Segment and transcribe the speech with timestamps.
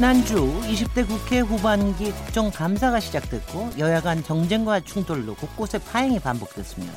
[0.00, 6.94] 지난주 20대 국회 후반기 국정감사가 시작됐고 여야 간 정쟁과 충돌로 곳곳에 파행이 반복됐습니다.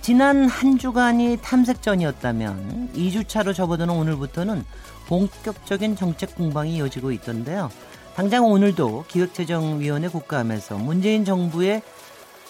[0.00, 4.64] 지난 한 주간이 탐색전이었다면 2주차로 접어드는 오늘부터는
[5.08, 7.70] 본격적인 정책 공방이 이어지고 있던데요.
[8.16, 11.82] 당장 오늘도 기획재정위원회 국감에서 문재인 정부의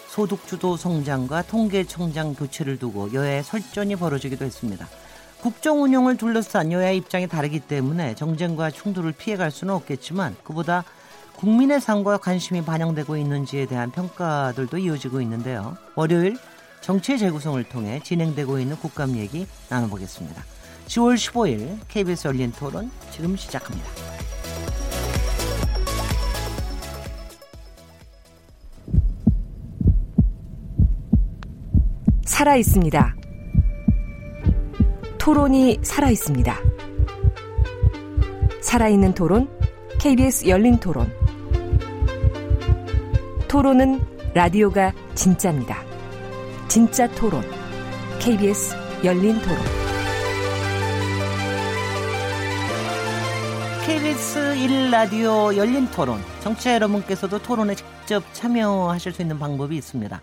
[0.07, 4.87] 소득주도 성장과 통계청장 교체를 두고 여야의 설전이 벌어지기도 했습니다.
[5.43, 10.84] 국정 운영을 둘러싼 여야의 입장이 다르기 때문에 정쟁과 충돌을 피해갈 수는 없겠지만 그보다
[11.34, 15.76] 국민의 삶과 관심이 반영되고 있는지에 대한 평가들도 이어지고 있는데요.
[15.96, 16.37] 월요일
[16.80, 20.45] 정치의 재구성을 통해 진행되고 있는 국감 얘기 나눠보겠습니다.
[20.87, 23.90] 10월 15일 KBS 열린 토론 지금 시작합니다.
[32.27, 33.21] 살아 있습니다.
[35.23, 36.59] 토론이 살아 있습니다.
[38.60, 39.48] 살아있는 토론,
[40.01, 41.12] KBS 열린 토론.
[43.46, 44.00] 토론은
[44.34, 45.84] 라디오가 진짜입니다.
[46.66, 47.45] 진짜 토론,
[48.18, 49.59] KBS 열린 토론.
[53.87, 56.20] KBS 1라디오 열린 토론.
[56.40, 60.20] 정치자 여러분께서도 토론에 직접 참여하실 수 있는 방법이 있습니다.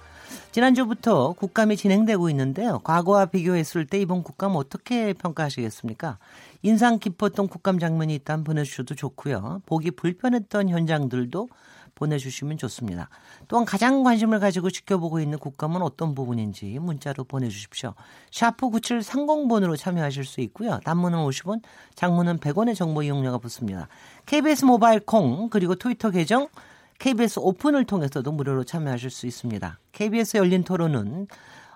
[0.52, 2.80] 지난주부터 국감이 진행되고 있는데요.
[2.80, 6.17] 과거와 비교했을 때 이번 국감 어떻게 평가하시겠습니까?
[6.64, 9.61] 인상 깊었던 국감 장면이 있다면 보내주셔도 좋고요.
[9.67, 11.49] 보기 불편했던 현장들도
[11.93, 13.09] 보내주시면 좋습니다.
[13.48, 17.93] 또한 가장 관심을 가지고 지켜보고 있는 국감은 어떤 부분인지 문자로 보내주십시오.
[18.32, 20.80] 샤프 9730번으로 참여하실 수 있고요.
[20.83, 21.61] 단문은 50원,
[21.95, 23.88] 장문은 100원의 정보 이용료가 붙습니다.
[24.26, 26.48] KBS 모바일 콩 그리고 트위터 계정
[26.99, 29.80] KBS 오픈을 통해서도 무료로 참여하실 수 있습니다.
[29.93, 31.27] KBS 열린 토론은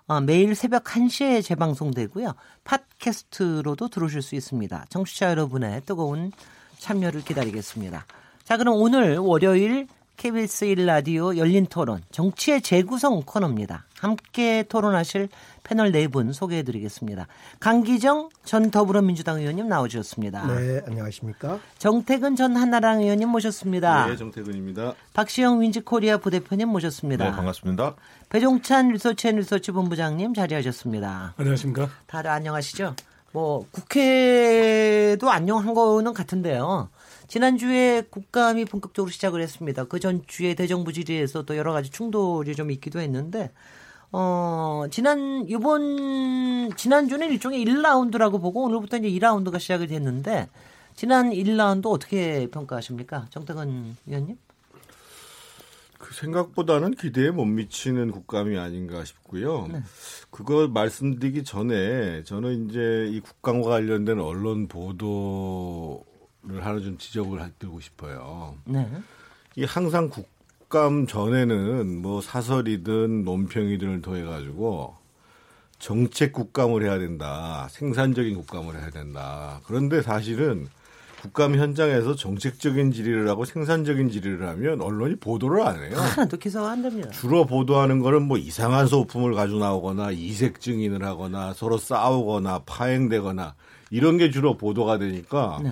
[0.06, 2.34] 어, 매일 새벽 1시에 재방송되고요.
[2.66, 4.86] 팟캐스트로도 들어오실 수 있습니다.
[4.90, 6.34] 청취자 여러분의 뜨거운
[6.78, 8.06] 참여를 기다리겠습니다.
[8.44, 13.86] 자, 그럼 오늘 월요일 KBS 1라디오 열린 토론 정치의 재구성 코너입니다.
[13.98, 15.30] 함께 토론하실
[15.64, 17.28] 패널 네 분 소개해 드리겠습니다.
[17.60, 20.46] 강기정 전 더불어민주당 의원님 나오셨습니다.
[20.48, 21.60] 네, 안녕하십니까?
[21.78, 24.08] 정태근 전 한나라당 의원님 모셨습니다.
[24.08, 24.94] 네, 정태근입니다.
[25.14, 27.26] 박시영 윈지코리아 부대표님 모셨습니다.
[27.26, 27.96] 네, 반갑습니다.
[28.30, 31.34] 배종찬 리서치 앤 리서치 본부장님 자리하셨습니다.
[31.38, 31.90] 안녕하십니까?
[32.08, 32.96] 다들 안녕하시죠?
[33.32, 36.90] 뭐 국회도 안녕한 거는 같은데요.
[37.28, 39.86] 지난주에 국감이 본격적으로 시작을 했습니다.
[39.86, 43.52] 그 전주에 대정부 질의에서 또 여러 가지 충돌이 좀 있기도 했는데
[44.16, 50.50] 어, 지난 이번 지난주는 일종의 1라운드라고 보고 오늘부터 이제 2라운드가 시작이 됐는데
[50.96, 53.26] 지난 1라운드 어떻게 평가하십니까?
[53.32, 54.38] 정태근 위원님?
[55.98, 59.68] 그 생각보다는 기대에 못 미치는 국감이 아닌가 싶고요.
[59.72, 59.82] 네.
[60.30, 66.04] 그거 말씀드리기 전에 저는 이제 이 국감과 관련된 언론 보도를
[66.64, 68.58] 하나 좀 지적을 드리고 싶어요.
[68.66, 68.88] 네.
[69.56, 70.33] 이 항상 국
[70.74, 74.96] 감 전에는 뭐 사설이든 논평이든을 통해 가지고
[75.78, 77.68] 정책 국감을 해야 된다.
[77.70, 79.62] 생산적인 국감을 해야 된다.
[79.68, 80.68] 그런데 사실은
[81.22, 85.96] 국감 현장에서 정책적인 질의를 하고 생산적인 질의를 하면 언론이 보도를 안 해요.
[85.96, 87.12] 하나도 기사가 안 됩니다.
[87.12, 93.54] 주로 보도하는 거는 뭐 이상한 소품을 가지고 나오거나 이색 증인을 하거나 서로 싸우거나 파행되거나
[93.92, 95.72] 이런 게 주로 보도가 되니까 네.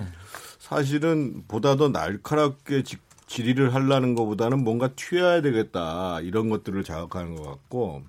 [0.60, 2.84] 사실은 보다 더 날카롭게
[3.32, 8.02] 질의를 하려는 것보다는 뭔가 튀어야 되겠다 이런 것들을 자극하는 것 같고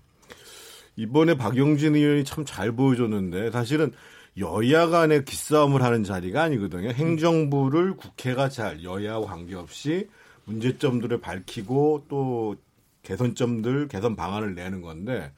[0.97, 3.94] 이번에 박용진 의원이 참 잘 보여줬는데 사실은
[4.38, 6.89] 여야 간의 기싸움을 하는 자리가 아니거든요.
[6.89, 10.09] 행정부를 국회가 잘 여야와 관계없이
[10.45, 12.57] 문제점들을 밝히고 또
[13.03, 15.31] 개선점들, 개선 방안을 내는 건데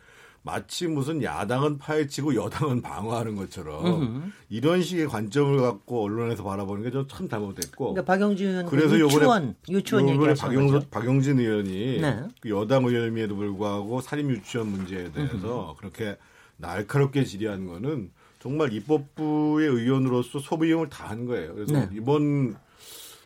[0.46, 4.34] 마치 무슨 야당은 파헤치고 여당은 방어하는 것처럼 으흠.
[4.50, 7.94] 이런 식의 관점을 갖고 언론에서 바라보는 게좀참 잘못됐고.
[7.96, 12.24] 그러니까 박영진 의원 그래서 요번에 유치원 요번에 박영, 박영진 의원이 네.
[12.42, 15.78] 그 여당 의원임에도 불구하고 사립 유치원 문제에 대해서 으흠.
[15.78, 16.16] 그렇게
[16.58, 21.56] 날카롭게 질의한 거는 정말 입법부의 의원으로서 소비용을 다 한 거예요.
[21.56, 21.90] 그래서 네.
[21.92, 22.56] 이번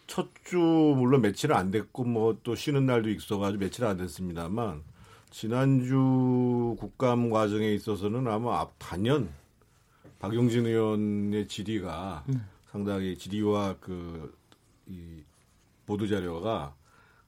[0.08, 4.82] 첫 주 물론 며칠은 안 됐고 뭐 또 쉬는 날도 있어가지고 며칠 안 됐습니다만
[5.30, 9.30] 지난주 국감 과정에 있어서는 아마 앞 단연
[10.20, 12.38] 박용진 의원의 질의가 네.
[12.72, 14.38] 상당히 질의와 그
[14.92, 15.24] 이
[15.86, 16.74] 보도 자료가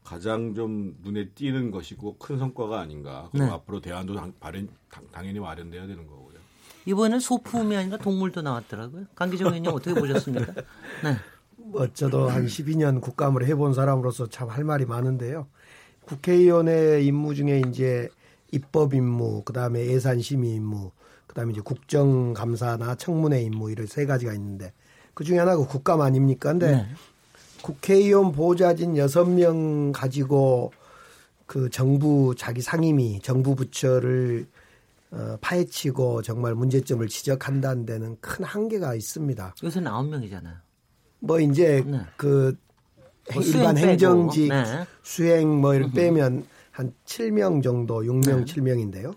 [0.03, 3.30] 가장 좀 눈에 띄는 것이고 큰 성과가 아닌가.
[3.31, 3.53] 그럼 네.
[3.53, 6.39] 앞으로 대안도 당, 발현, 당, 당연히 마련돼야 되는 거고요.
[6.88, 9.06] 이번엔 소품이 아니라 동물도 나왔더라고요.
[9.13, 10.53] 강기정 의원님 어떻게 보셨습니까?
[11.06, 11.18] 네.
[11.56, 15.48] 뭐 저도 한 12년 국감을 해본 사람으로서 참 할 말이 많은데요.
[16.11, 18.09] 국회의원의 임무 중에 이제
[18.51, 20.91] 입법 임무, 그 다음에 예산 심의 임무,
[21.25, 24.73] 그 다음에 이제 국정감사나 청문회 임무 이런 세 가지가 있는데
[25.13, 26.51] 그 중에 하나가 국감 아닙니까?
[26.51, 26.85] 근데 네.
[27.61, 30.73] 국회의원 보좌진 여섯 명 가지고
[31.45, 34.47] 그 정부 자기 상임위 정부 부처를
[35.11, 39.55] 어, 파헤치고 정말 문제점을 지적한다는 데는 큰 한계가 있습니다.
[39.63, 40.55] 요새는 아홉 명이잖아요.
[41.19, 42.01] 뭐 이제 네.
[42.17, 42.57] 그
[43.33, 43.77] 뭐 일반.
[43.77, 44.85] 행정직 네.
[45.03, 48.45] 수행 뭐 이렇게 빼면 한 7명 정도, 6명, 네.
[48.45, 49.13] 7명인데요.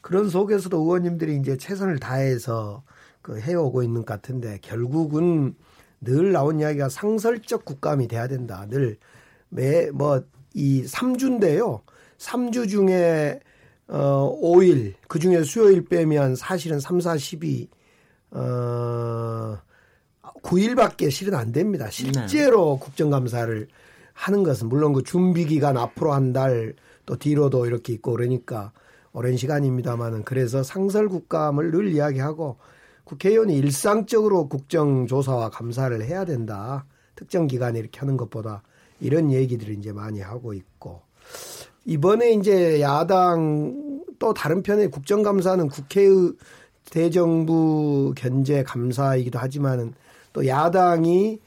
[0.00, 2.82] 그런 속에서도 의원님들이 이제 최선을 다해서
[3.22, 5.54] 그 해오고 있는 것 같은데 결국은
[6.00, 8.66] 늘 나온 이야기가 상설적 국감이 돼야 된다.
[8.68, 8.98] 늘
[9.50, 10.22] 매 뭐
[10.54, 11.80] 이 3주인데요.
[12.18, 13.40] 3주 중에
[13.88, 17.68] 어 5일 그 중에 수요일 빼면 사실은 3, 4, 12
[18.32, 19.58] 어
[20.42, 21.88] 9일밖에 실은 안 됩니다.
[21.90, 23.68] 실제로 국정감사를
[24.12, 26.74] 하는 것은 물론 그 준비 기간 앞으로 한 달
[27.06, 28.72] 또 뒤로도 이렇게 있고 그러니까
[29.12, 32.56] 오랜 시간입니다만은 그래서 상설 국감을 늘 이야기하고
[33.04, 36.86] 국회의원이 일상적으로 국정조사와 감사를 해야 된다.
[37.16, 38.62] 특정 기간에 이렇게 하는 것보다
[39.00, 41.02] 이런 얘기들을 이제 많이 하고 있고
[41.84, 46.32] 이번에 이제 야당 또 다른 편의 국정감사는 국회의
[46.90, 49.92] 대정부 견제 감사이기도 하지만은
[50.32, 51.40] 또 야당이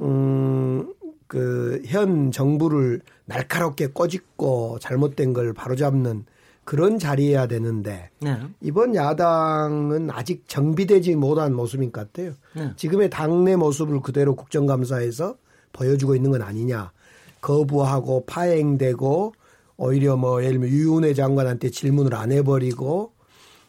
[0.00, 0.92] 음
[1.32, 6.26] 그 현 정부를 날카롭게 꼬집고 잘못된 걸 바로잡는
[6.64, 8.36] 그런 자리여야 되는데 네.
[8.60, 12.34] 이번 야당은 아직 정비되지 못한 모습인 것 같아요.
[12.54, 12.72] 네.
[12.76, 15.36] 지금의 당내 모습을 그대로 국정감사에서
[15.72, 16.92] 보여주고 있는 건 아니냐.
[17.40, 19.32] 거부하고 파행되고
[19.78, 23.12] 오히려 뭐 예를 들면 유은혜 장관한테 질문을 안 해버리고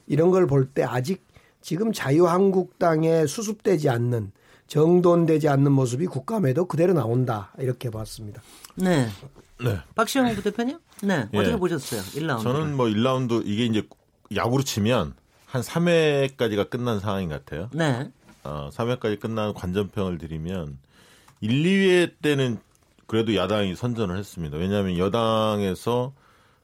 [0.08, 1.26] 이런 걸 볼 때 아직
[1.62, 4.34] 지금 자유한국당에 수습되지 않는
[4.74, 8.42] 정돈되지 않는 모습이 국감에도 그대로 나온다 이렇게 봤습니다.
[8.76, 9.08] 네.
[9.64, 9.78] 네.
[9.94, 10.80] 박시영 부대표님?
[11.04, 11.30] 네.
[11.32, 11.38] 예.
[11.38, 12.02] 어떻게 보셨어요?
[12.02, 12.42] 1라운드.
[12.42, 13.88] 저는 뭐 1라운드 이게 이제
[14.36, 15.14] 야구로 치면
[15.46, 17.70] 한 3회까지가 끝난 상황인 것 같아요.
[17.72, 18.10] 네.
[18.44, 20.80] 어, 3회까지 끝난 관전평을 드리면
[21.42, 22.58] 1, 2회 때는
[23.06, 24.58] 그래도 야당이 선전을 했습니다.
[24.58, 26.14] 왜냐하면 여당에서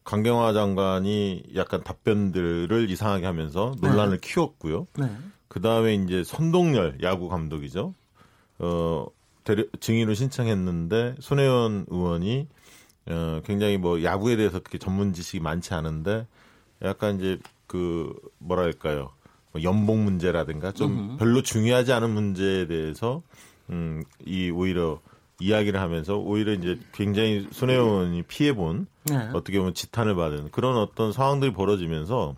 [0.03, 4.87] 강경화 장관이 약간 답변들을 이상하게 하면서 논란을 키웠고요.
[4.97, 5.11] 네.
[5.47, 7.93] 그 다음에 이제 선동열 야구 감독이죠.
[8.59, 9.07] 어,
[9.43, 12.47] 대려, 증인을 신청했는데 손혜원 의원이
[13.07, 16.27] 어, 굉장히 뭐 야구에 대해서 그렇게 전문 지식이 많지 않은데
[16.83, 19.11] 약간 이제 그 뭐랄까요.
[19.51, 23.23] 뭐 연봉 문제라든가 좀 별로 중요하지 않은 문제에 대해서
[23.71, 24.99] 음, 이 오히려
[25.39, 29.29] 이야기를 하면서 오히려 이제 굉장히 손혜원 의원이 피해본 네.
[29.33, 32.35] 어떻게 보면 지탄을 받은 그런 어떤 상황들이 벌어지면서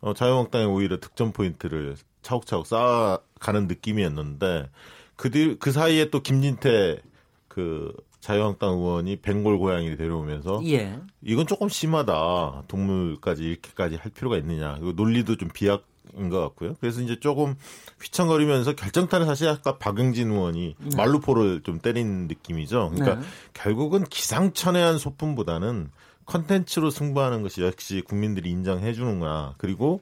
[0.00, 4.70] 어, 자유한국당이 오히려 득점 포인트를 차곡차곡 쌓아가는 느낌이었는데
[5.16, 7.00] 그, 뒤, 그 사이에 또 김진태
[7.48, 10.98] 그 자유한국당 의원이 벵골 고양이를 데려오면서 예.
[11.22, 12.64] 이건 조금 심하다.
[12.68, 14.74] 동물까지 이렇게까지 할 필요가 있느냐.
[14.74, 15.84] 그리고 논리도 좀 비약
[16.16, 16.76] 인 것 같고요.
[16.80, 17.56] 그래서 이제 조금
[18.00, 22.90] 휘청거리면서 결정타는 사실 아까 박영진 의원이 말루포를 좀 때린 느낌이죠.
[22.94, 23.26] 그러니까 네.
[23.52, 25.90] 결국은 기상천외한 소품보다는
[26.24, 29.54] 컨텐츠로 승부하는 것이 역시 국민들이 인정해 주는구나.
[29.58, 30.00] 그리고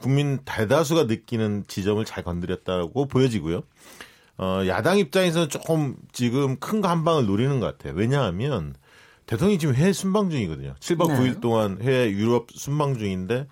[0.00, 3.62] 국민 대다수가 느끼는 지점을 잘 건드렸다고 보여지고요.
[4.38, 7.94] 어, 야당 입장에서는 조금 지금 큰 거 한 방을 노리는 것 같아요.
[7.96, 8.74] 왜냐하면
[9.26, 10.74] 대통령이 지금 해외 순방 중이거든요.
[10.80, 11.14] 7박 네.
[11.18, 13.46] 9일 동안 해외 유럽 순방 중인데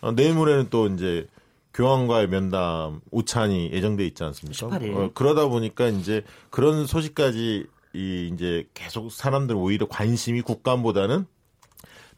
[0.00, 1.26] 어, 내일 모레는 또 이제
[1.74, 4.68] 교황과의 면담 오찬이 예정돼 있지 않습니까?
[4.68, 4.96] 18일.
[4.96, 11.26] 어, 그러다 보니까 이제 그런 소식까지 이 이제 계속 사람들 오히려 관심이 국감보다는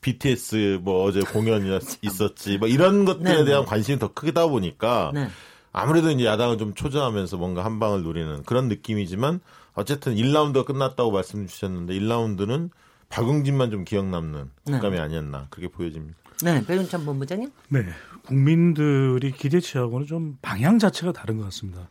[0.01, 1.69] BTS 뭐 어제 공연이
[2.03, 3.69] 있었지 뭐 이런 것들에 네, 대한 네.
[3.69, 5.29] 관심이 더 크다 보니까 네.
[5.73, 9.41] 아무래도 이제 야당은 좀 초조하면서 뭔가 한 방을 노리는 그런 느낌이지만
[9.75, 12.71] 어쨌든 1라운드가 끝났다고 말씀 주셨는데 1라운드는
[13.09, 14.73] 박용진만 좀 기억 남는 네.
[14.73, 16.19] 국감이 아니었나 그렇게 보여집니다.
[16.43, 16.65] 네.
[16.65, 17.51] 배윤찬 본부장님?
[17.69, 17.85] 네,
[18.25, 21.89] 국민들이 기대치하고는 좀 방향 자체가 다른 것 같습니다.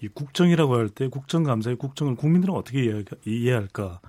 [0.00, 4.00] 이 국정이라고 할 때 국정감사의 국정을 국민들은 어떻게 이해할까, 이해할까?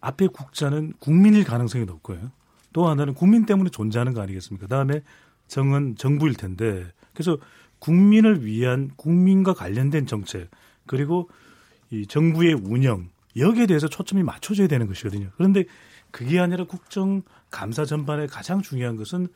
[0.00, 2.30] 앞에 국자는 국민일 가능성이 높고요.
[2.72, 4.66] 또 하나는 국민 때문에 존재하는 거 아니겠습니까?
[4.66, 5.02] 다음에
[5.48, 7.38] 정은 정부일 텐데 그래서
[7.84, 10.50] 국민을 위한 국민과 관련된 정책
[10.86, 11.28] 그리고
[11.90, 15.28] 이 정부의 운영 여기에 대해서 초점이 맞춰져야 되는 것이거든요.
[15.36, 15.64] 그런데
[16.10, 19.28] 그게 아니라 국정 감사 전반에 가장 중요한 것은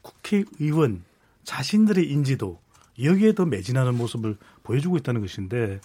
[0.00, 1.04] 국회의원
[1.44, 2.60] 자신들의 인지도
[3.00, 5.80] 여기에 더 매진하는 모습을 보여주고 있다는 것인데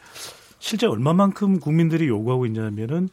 [0.57, 3.09] 실제 얼마만큼 국민들이 요구하고 있냐면은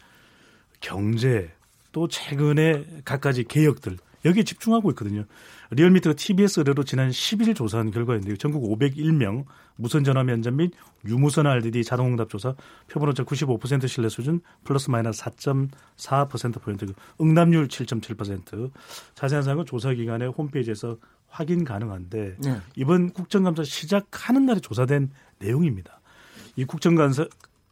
[0.80, 1.52] 경제
[1.92, 5.24] 또 최근에 갖가지 개혁들 여기에 집중하고 있거든요.
[5.70, 8.36] 리얼미터가 TBS 의뢰로 지난 10일 조사한 결과인데요.
[8.36, 9.44] 전국 501명
[9.76, 10.72] 무선 전화 면접 및
[11.04, 12.54] 유무선 RDD 자동응답 조사
[12.88, 16.86] 표본 오차 95% 신뢰 수준 플러스 마이너스 4.4% 포인트
[17.20, 18.70] 응답률 7.7%
[19.14, 20.96] 자세한 사항은 조사 기관의 홈페이지에서
[21.28, 22.60] 확인 가능한데 네.
[22.76, 26.00] 이번 국정감사 시작하는 날에 조사된 내용입니다.
[26.56, 27.26] 이 국정감사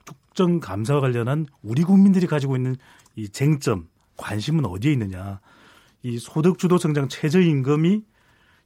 [0.05, 2.77] 국정감사와 관련한 우리 국민들이 가지고 있는
[3.15, 5.41] 이 쟁점 관심은 어디에 있느냐?
[6.03, 8.03] 이 소득 주도 성장 최저임금이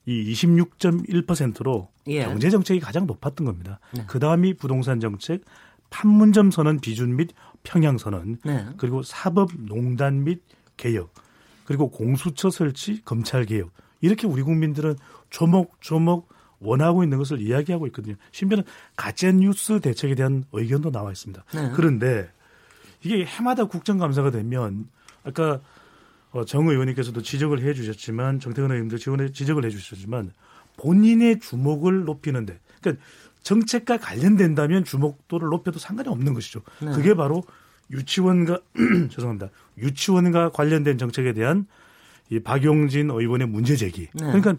[0.06, 2.24] 이 26.1%로 예.
[2.24, 3.80] 경제 정책이 가장 높았던 겁니다.
[4.06, 5.44] 그 다음이 부동산 정책,
[5.90, 7.30] 판문점 선언 비준 및
[7.62, 8.66] 평양 선언, 네.
[8.76, 10.42] 그리고 사법 농단 및
[10.76, 11.12] 개혁,
[11.64, 14.96] 그리고 공수처 설치, 검찰 개혁 이렇게 우리 국민들은
[15.30, 16.28] 조목조목
[16.60, 18.14] 원하고 있는 것을 이야기하고 있거든요.
[18.30, 18.64] 심지어는
[18.96, 21.44] 가짜 뉴스 대책에 대한 의견도 나와 있습니다.
[21.52, 21.72] 네.
[21.74, 22.30] 그런데
[23.02, 24.88] 이게 해마다 국정감사가 되면
[25.24, 25.60] 아까 어,
[26.44, 30.32] 정 의원님께서도 지적을 해 주셨지만 정태근 의원님도 지원해 지적을 해 주셨지만
[30.76, 33.02] 본인의 주목을 높이는데 그러니까
[33.42, 36.62] 정책과 관련된다면 주목도를 높여도 상관이 없는 것이죠.
[36.80, 36.90] 네.
[36.92, 37.44] 그게 바로
[37.90, 38.60] 유치원과
[39.10, 39.50] 죄송합니다.
[39.78, 41.66] 유치원과 관련된 정책에 대한
[42.28, 44.08] 이 박용진 의원의 문제 제기.
[44.14, 44.26] 네.
[44.26, 44.56] 그러니까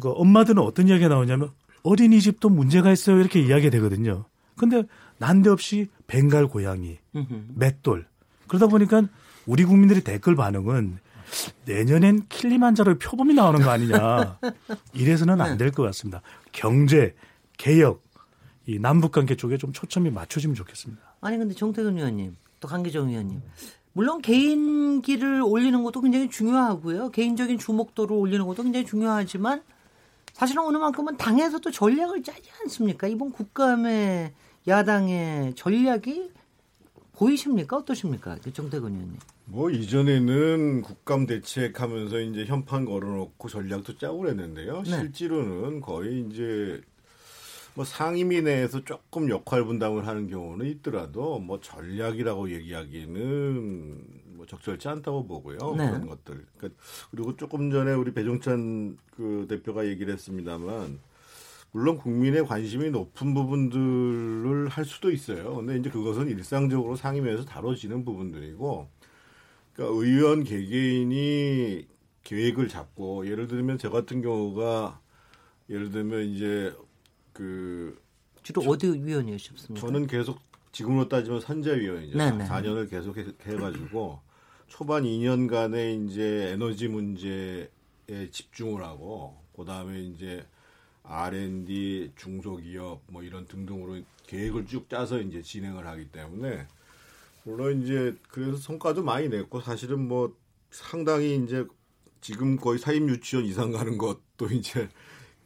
[0.00, 1.50] 그 엄마들은 어떤 이야기가 나오냐면
[1.84, 4.24] 어린이집도 문제가 있어요 이렇게 이야기가 되거든요.
[4.56, 4.82] 근데
[5.18, 7.34] 난데없이 벵갈 고양이, 음흠.
[7.54, 8.06] 맷돌
[8.48, 9.02] 그러다 보니까
[9.48, 10.98] 우리 국민들의 댓글 반응은
[11.64, 14.38] 내년엔 킬리만자로의 표범이 나오는 거 아니냐.
[14.92, 16.20] 이래서는 안 될 것 같습니다.
[16.52, 17.14] 경제,
[17.56, 18.02] 개혁,
[18.66, 21.02] 이 남북 관계 쪽에 좀 초점이 맞춰지면 좋겠습니다.
[21.22, 23.40] 아니 근데 정태근 의원님 또 강기정 의원님.
[23.94, 27.10] 물론 개인기를 올리는 것도 굉장히 중요하고요.
[27.10, 29.62] 개인적인 주목도를 올리는 것도 굉장히 중요하지만
[30.34, 33.06] 사실은 어느 만큼은 당에서도 전략을 짜지 않습니까?
[33.08, 34.32] 이번 국감의
[34.68, 36.32] 야당의 전략이
[37.12, 37.78] 보이십니까?
[37.78, 38.36] 어떠십니까?
[38.44, 39.16] 그 정태근 의원님
[39.50, 44.82] 뭐 이전에는 국감 대책하면서 이제 현판 걸어놓고 전략도 짜고 그랬는데요.
[44.82, 44.90] 네.
[44.90, 46.82] 실제로는 거의 이제
[47.74, 55.26] 뭐 상임위 내에서 조금 역할 분담을 하는 경우는 있더라도 뭐 전략이라고 얘기하기는 뭐 적절치 않다고
[55.26, 55.58] 보고요.
[55.76, 55.86] 네.
[55.86, 56.44] 그런 것들.
[56.58, 60.98] 그러니까 그리고 조금 전에 우리 배종찬 그 대표가 얘기를 했습니다만
[61.70, 65.56] 물론 국민의 관심이 높은 부분들을 할 수도 있어요.
[65.56, 68.97] 근데 이제 그것은 일상적으로 상임위에서 다뤄지는 부분들이고
[69.78, 71.86] 그러니까 의원 개개인이
[72.24, 75.00] 계획을 잡고 예를 들면 저 같은 경우가
[75.70, 76.74] 예를 들면 이제
[77.32, 78.02] 그
[78.42, 80.40] 주로 어디 위원이셨습니까 저는 계속
[80.72, 82.18] 지금으로 따지면 선재위원이죠.
[82.18, 82.44] 네네.
[82.46, 84.20] 4년을 계속 해- 해가지고
[84.66, 87.68] 초반 2년간의 이제 에너지 문제에
[88.32, 90.44] 집중을 하고 그 다음에 이제
[91.04, 96.66] R&D, 중소기업 뭐 이런 등등으로 계획을 쭉 짜서 이제 진행을 하기 때문에
[97.48, 100.36] 물론 이제 그래서 성과도 많이 냈고 사실은 뭐
[100.70, 101.64] 상당히 이제
[102.20, 104.86] 지금 거의 사임 유치원 이상 가는 것도 이제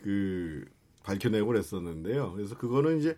[0.03, 0.65] 그
[1.05, 2.33] 밝혀내고 그랬었는데요.
[2.33, 3.17] 그래서 그거는 이제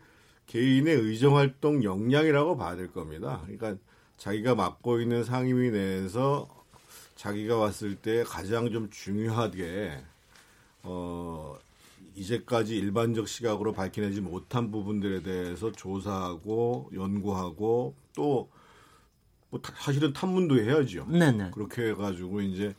[0.49, 3.41] 개인의 의정 활동 역량이라고 봐야 될 겁니다.
[3.45, 3.77] 그러니까
[4.19, 6.47] 자기가 맡고 있는 상임위 내에서
[7.17, 9.99] 자기가 왔을 때 가장 좀 중요하게
[10.83, 11.57] 어
[12.17, 18.51] 이제까지 일반적 시각으로 밝혀내지 못한 부분들에 대해서 조사하고 연구하고 또
[19.55, 21.07] 뭐 사실은 탐문도 해야죠.
[21.07, 22.75] 네네 그렇게 해가지고 이제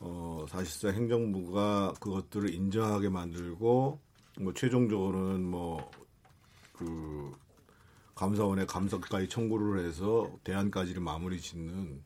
[0.00, 3.98] 어 사실상 행정부가 그것들을 인정하게 만들고
[4.38, 5.90] 뭐 최종적으로는 뭐
[6.80, 7.32] 그
[8.14, 12.00] 감사원에 감사까지 청구를 해서 대안까지를 마무리 짓는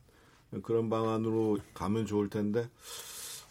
[0.62, 2.68] 그런 방안으로 가면 좋을 텐데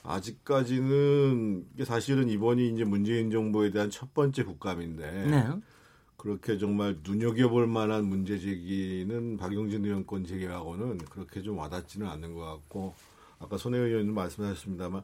[0.04, 5.48] 아직까지는 사실은 이번이 이제 문재인 정부에 대한 첫 번째 국감인데 네.
[6.24, 12.46] 그렇게 정말 눈여겨볼 만한 문제 제기는 박용진 의원 건 제기하고는 그렇게 좀 와닿지는 않는 것
[12.46, 12.96] 같고
[13.40, 15.04] 아까 손혜 의원님 말씀하셨습니다만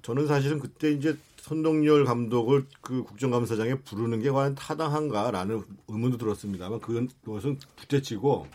[0.00, 7.58] 저는 사실은 그때 이제 손동열 감독을 그 국정감사장에 부르는 게 과연 타당한가라는 의문도 들었습니다만 그것은
[7.76, 8.46] 부채치고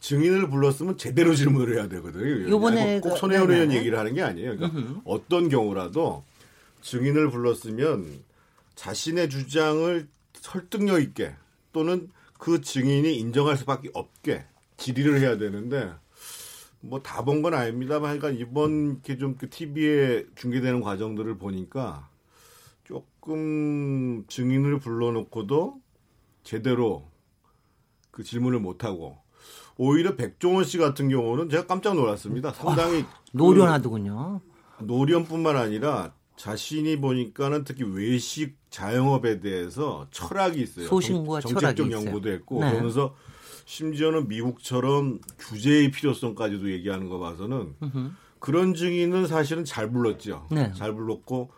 [0.00, 2.50] 증인을 불렀으면 제대로 질문을 해야 되거든요.
[2.50, 3.48] 요번에 아니, 꼭 그- 손혜원.
[3.52, 4.56] 의원 얘기를 하는 게 아니에요.
[4.56, 6.24] 그러니까 어떤 경우라도
[6.82, 8.24] 증인을 불렀으면
[8.74, 10.08] 자신의 주장을
[10.40, 11.34] 설득력 있게
[11.72, 15.92] 또는 그 증인이 인정할 수밖에 없게 질의를 해야 되는데
[16.80, 22.08] 뭐 다 본 건 아닙니다만 그러니까 이번 이렇게 좀그 TV에 중계되는 과정들을 보니까
[22.84, 25.80] 조금 증인을 불러놓고도
[26.44, 27.08] 제대로
[28.10, 29.18] 그 질문을 못 하고
[29.76, 32.52] 오히려 백종원 씨 같은 경우는 제가 깜짝 놀랐습니다.
[32.52, 34.40] 상당히 그 노련하더군요.
[34.80, 40.86] 노련뿐만 아니라 자신이 보니까는 특히 외식 자영업에 대해서 철학이 있어요.
[40.86, 42.06] 소신과 정- 철학이 정책적.
[42.06, 42.70] 연구도 했고 네.
[42.70, 43.16] 그러면서
[43.64, 47.74] 심지어는 미국처럼 규제의 필요성까지도 얘기하는 거 봐서는
[48.38, 50.46] 그런 증인은 사실은 잘 불렀죠.
[50.52, 50.72] 네.
[50.76, 51.50] 잘 불렀고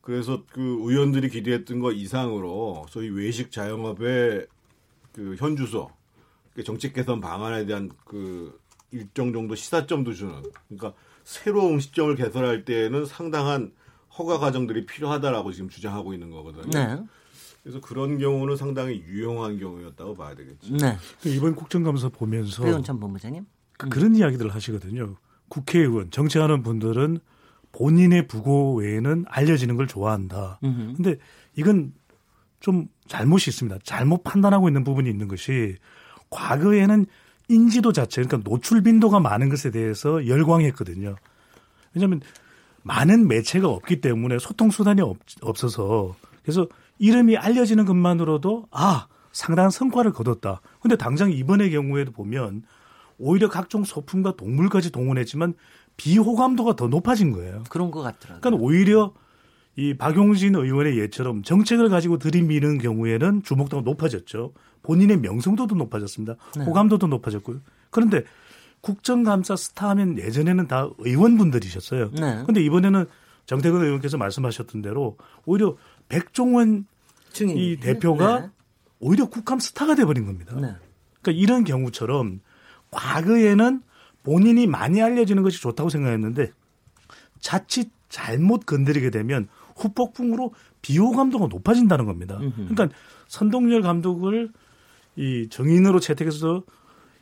[0.00, 4.46] 그래서 그 의원들이 기대했던 거 이상으로 소위 외식 자영업의
[5.12, 5.90] 그 현주소
[6.54, 8.58] 그 정책 개선 방안에 대한 그
[8.92, 10.34] 일정 정도 시사점도 주는
[10.68, 10.94] 그러니까
[11.24, 13.72] 새로운 음식점을 개설할 때에는 상당한
[14.18, 16.70] 허가 과정들이 필요하다라고 지금 주장하고 있는 거거든요.
[16.70, 17.02] 네.
[17.62, 20.76] 그래서 그런 경우는 상당히 유용한 경우였다고 봐야 되겠죠.
[20.76, 20.96] 네.
[21.24, 23.46] 이번 국정감사 보면서 배은천 본부장님.
[23.76, 25.16] 그, 런 이야기들을 하시거든요.
[25.48, 27.18] 국회의원 정치하는 분들은
[27.72, 30.58] 본인의 부고 외에는 알려지는 걸 좋아한다.
[30.64, 30.94] 음흠.
[30.96, 31.18] 근데
[31.56, 31.92] 이건
[32.60, 33.78] 좀 잘못이 있습니다.
[33.84, 35.76] 잘못 판단하고 있는 부분이 있는 것이
[36.30, 37.06] 과거에는
[37.48, 41.16] 인지도 자체, 그러니까 노출 빈도가 많은 것에 대해서 열광했거든요.
[41.94, 42.20] 왜냐하면
[42.82, 46.66] 많은 매체가 없기 때문에 소통 수단이 없, 없어서 그래서
[46.98, 50.60] 이름이 알려지는 것만으로도 아 상당한 성과를 거뒀다.
[50.80, 52.62] 근데 당장 이번의 경우에도 보면
[53.18, 55.54] 오히려 각종 소품과 동물까지 동원했지만
[55.96, 57.62] 비호감도가 더 높아진 거예요.
[57.68, 58.40] 그런 것 같더라고요.
[58.40, 59.12] 그러니까 오히려
[59.76, 64.52] 이 박용진 의원의 예처럼 정책을 가지고 들이미는 경우에는 주목도가 높아졌죠.
[64.82, 66.36] 본인의 명성도도 높아졌습니다.
[66.56, 66.64] 네.
[66.64, 67.60] 호감도도 높아졌고요.
[67.90, 68.24] 그런데
[68.80, 72.10] 국정감사 스타 하면 예전에는 다 의원분들이셨어요.
[72.12, 72.42] 네.
[72.42, 73.06] 그런데 이번에는
[73.46, 75.76] 정태근 의원께서 말씀하셨던 대로 오히려
[76.08, 76.86] 백종원
[77.32, 77.56] 증인.
[77.56, 78.50] 이 대표가 네.
[79.00, 80.54] 오히려 국감 스타가 돼버린 겁니다.
[80.54, 80.74] 네.
[81.20, 82.40] 그러니까 이런 경우처럼
[82.90, 83.82] 과거에는
[84.22, 86.52] 본인이 많이 알려지는 것이 좋다고 생각했는데
[87.38, 92.38] 자칫 잘못 건드리게 되면 후폭풍으로 비호감도가 높아진다는 겁니다.
[92.38, 92.88] 그러니까
[93.28, 94.50] 선동열 감독을
[95.16, 96.62] 이 정인으로 채택해서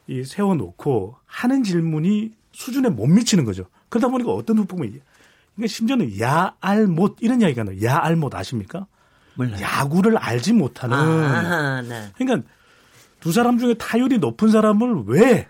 [0.08, 3.66] 이 세워놓고 하는 질문이 수준에 못 미치는 거죠.
[3.88, 4.90] 그러다 보니까 어떤 후폭풍이
[5.54, 7.76] 그러니까 심지어는 야알못 이런 이야기가 나요.
[7.82, 8.86] 야알못 아십니까?
[9.34, 9.60] 몰라요.
[9.62, 12.10] 야구를 알지 못하는 아, 네.
[12.16, 12.48] 그러니까
[13.20, 15.48] 두 사람 중에 타율이 높은 사람을 왜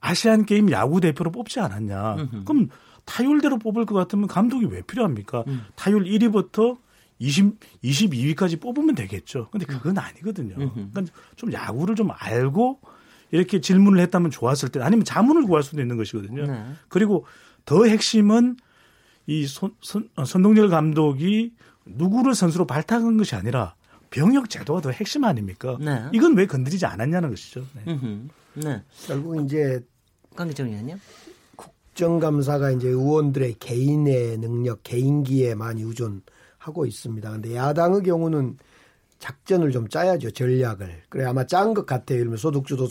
[0.00, 2.16] 아시안 게임 야구 대표로 뽑지 않았냐?
[2.44, 2.68] 그럼
[3.04, 5.44] 타율대로 뽑을 것 같으면 감독이 왜 필요합니까?
[5.74, 6.78] 타율 1위부터
[7.18, 9.48] 20, 22위까지 뽑으면 되겠죠.
[9.50, 10.54] 근데 그건 아니거든요.
[10.56, 11.02] 그러니까
[11.36, 12.80] 좀 야구를 좀 알고
[13.30, 16.46] 이렇게 질문을 했다면 좋았을 때 아니면 자문을 구할 수도 있는 것이거든요.
[16.46, 16.64] 네.
[16.88, 17.24] 그리고
[17.64, 18.56] 더 핵심은
[19.26, 21.52] 이 손, 손, 어, 선동열 감독이
[21.84, 23.74] 누구를 선수로 발탁한 것이 아니라
[24.10, 25.76] 병역 제도가 더 핵심 아닙니까?
[25.80, 26.02] 네.
[26.12, 27.64] 이건 왜 건드리지 않았냐는 것이죠.
[27.74, 27.98] 네.
[28.54, 28.82] 네.
[29.06, 29.80] 결국 이제
[30.34, 30.96] 강기정 의원님.
[31.54, 37.30] 국정감사가 이제 의원들의 개인의 능력, 개인기에 많이 의존하고 있습니다.
[37.30, 38.58] 근데 야당의 경우는
[39.20, 41.02] 작전을 좀 짜야죠, 전략을.
[41.08, 42.16] 그래 아마 짠 것 같아요.
[42.16, 42.88] 예를 들면 소득주도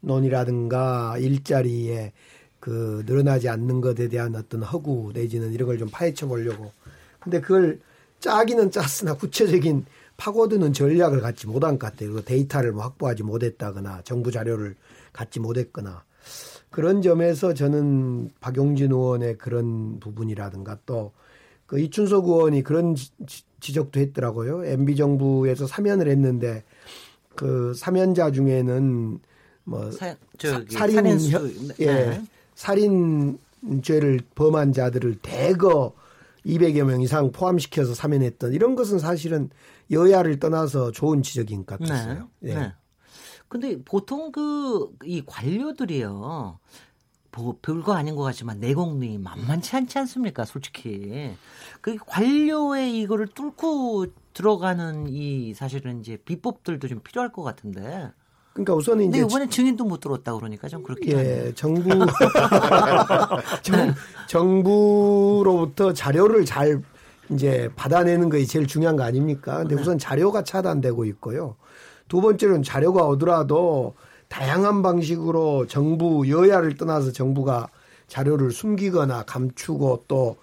[0.00, 2.12] 성장론이라든가 일자리에
[2.60, 6.72] 그 늘어나지 않는 것에 대한 어떤 허구 내지는 이런 걸 좀 파헤쳐 보려고.
[7.20, 7.80] 근데 그걸
[8.20, 9.84] 짜기는 짰으나 구체적인
[10.16, 12.12] 파고드는 전략을 갖지 못한 것 같아요.
[12.14, 14.76] 그 데이터를 뭐 확보하지 못했다거나 정부 자료를
[15.12, 16.04] 갖지 못했거나
[16.70, 21.12] 그런 점에서 저는 박용진 의원의 그런 부분이라든가 또
[21.66, 23.10] 그 이춘석 의원이 그런 지,
[23.72, 24.64] 적도 했더라고요.
[24.66, 26.62] MB 정부에서 사면을 했는데
[27.34, 29.18] 그 사면자 중에는
[29.64, 31.30] 뭐 사, 저기 살인 살인수.
[31.36, 32.22] 혀- 예 네.
[32.54, 33.38] 살인
[33.82, 35.94] 죄를 범한 자들을 대거
[36.44, 39.48] 200여 명 이상 포함시켜서 사면했던 이런 것은 사실은
[39.90, 42.28] 여야를 떠나서 좋은 지적인 것 같았어요.
[42.40, 42.50] 네.
[42.50, 42.54] 예.
[42.54, 42.72] 네.
[43.48, 46.58] 근데 보통 그 이 관료들이요.
[47.36, 50.44] 뭐 별거 아닌 것 같지만 내공이 만만치 않지 않습니까?
[50.44, 51.34] 솔직히
[51.80, 58.10] 그 관료의 이거를 뚫고 들어가는 이 사실은 이제 비법들도 좀 필요할 것 같은데.
[58.52, 61.18] 그러니까 우선은 이제 이번에 증인도 못 들었다 그러니까 좀 하네요.
[61.18, 61.90] 예, 정부
[63.62, 63.94] 정,
[64.28, 66.80] 정부로부터 자료를 잘
[67.30, 69.58] 이제 받아내는 것이 제일 중요한 거 아닙니까?
[69.58, 71.56] 근데 우선 자료가 차단되고 있고요.
[72.06, 73.94] 두 번째로는 자료가 오더라도
[74.38, 77.68] 다양한 방식으로 정부 여야를 떠나서 정부가
[78.08, 80.36] 자료를 숨기거나 감추고 또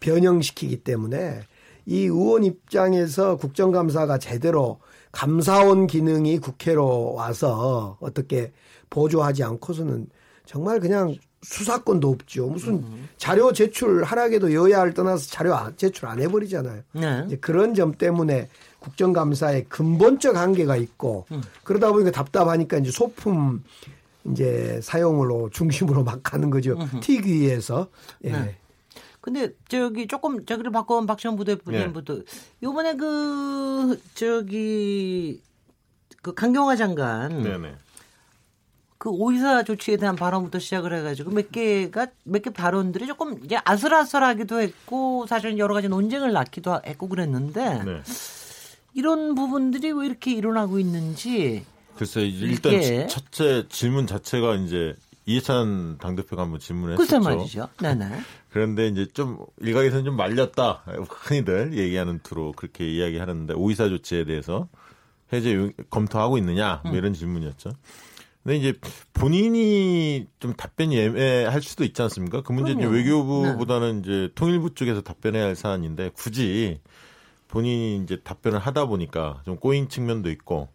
[0.00, 1.40] 변형시키기 때문에
[1.84, 4.78] 이 의원 입장에서 국정감사가 제대로
[5.12, 8.50] 감사원 기능이 국회로 와서 어떻게
[8.88, 10.06] 보조하지 않고서는
[10.46, 12.46] 정말 그냥 수사권도 없죠.
[12.46, 12.82] 무슨
[13.18, 16.80] 자료 제출 하락에도 여야를 떠나서 자료 안- 제출 안 해버리잖아요.
[16.92, 17.22] 네.
[17.26, 18.48] 이제 그런 점 때문에
[18.88, 21.26] 국정감사에 근본적 한계가 있고
[21.64, 23.64] 그러다 보니까 답답하니까 이제 소품
[24.26, 26.76] 이제 사용으로 중심으로 막 가는 거죠.
[27.00, 27.88] 튀기 위해서.
[28.24, 28.32] 예.
[28.32, 28.56] 네.
[29.22, 32.18] 근데 저기 조금 저기를 바꿔온 박시원 부대표님부터
[32.62, 35.40] 요번에 그 저기
[36.22, 37.74] 그 강경화 장관 네네.
[38.98, 44.60] 그 오이사 조치에 대한 발언부터 시작을 해가지고 몇 개가 몇 개 발언들이 조금 이제 아슬아슬하기도
[44.60, 48.02] 했고 사실은 여러 가지 논쟁을 낳기도 하- 했고 그랬는데 네.
[48.94, 51.64] 이런 부분들이 왜 이렇게 일어나고 있는지
[51.96, 54.94] 글쎄 일단 이게- 첫째 질문 자체가 이제
[55.26, 57.20] 이해찬 당대표가 한번 질문했었죠.
[57.20, 57.68] 말이죠.
[57.80, 58.08] 네네.
[58.50, 60.82] 그런데 이제 좀 일각에서는 좀 말렸다.
[61.08, 64.68] 흔히들 얘기하는 투로 그렇게 이야기하는데 오이사 조치에 대해서
[65.32, 67.72] 해제 용- 검토하고 있느냐 뭐 이런 질문이었죠.
[68.42, 68.74] 근데 이제
[69.14, 72.42] 본인이 좀 답변이 애매할 수도 있지 않습니까?
[72.42, 72.94] 그 문제 이제 그럼요.
[72.96, 76.78] 외교부보다는 이제 통일부 쪽에서 답변해야 할 사안인데 굳이
[77.48, 80.68] 본인이 이제 답변을 하다 보니까 좀 꼬인 측면도 있고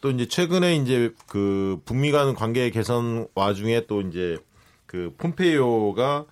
[0.00, 4.38] 또 이제 최근에 이제 그 북미 간 관계 개선 와중에 또 이제
[4.86, 6.26] 그 폼페이오가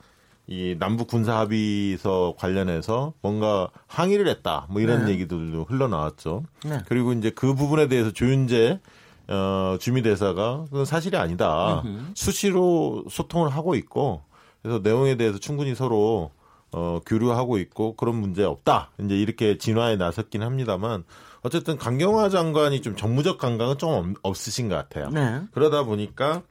[0.49, 5.13] 이 남북 군사 합의서 관련해서 뭔가 항의를 했다 뭐 이런 네.
[5.13, 6.45] 얘기들도 흘러나왔죠.
[6.65, 6.79] 네.
[6.87, 8.81] 그리고 이제 그 부분에 대해서 조윤재
[9.29, 11.83] 어, 주미 대사가 그건 사실이 아니다.
[12.15, 14.23] 수시로 소통을 하고 있고
[14.63, 16.31] 그래서 내용에 대해서 충분히 서로
[16.79, 18.91] 어, 교류하고 있고 그런 문제 없다.
[19.01, 21.05] 이제 이렇게 진화에 나섰긴 합니다만
[21.41, 25.09] 어쨌든 강경화 장관이 좀 정무적 감각은 좀 없- 없으신 것 같아요.
[25.09, 25.41] 네.
[25.53, 26.43] 그러다 보니까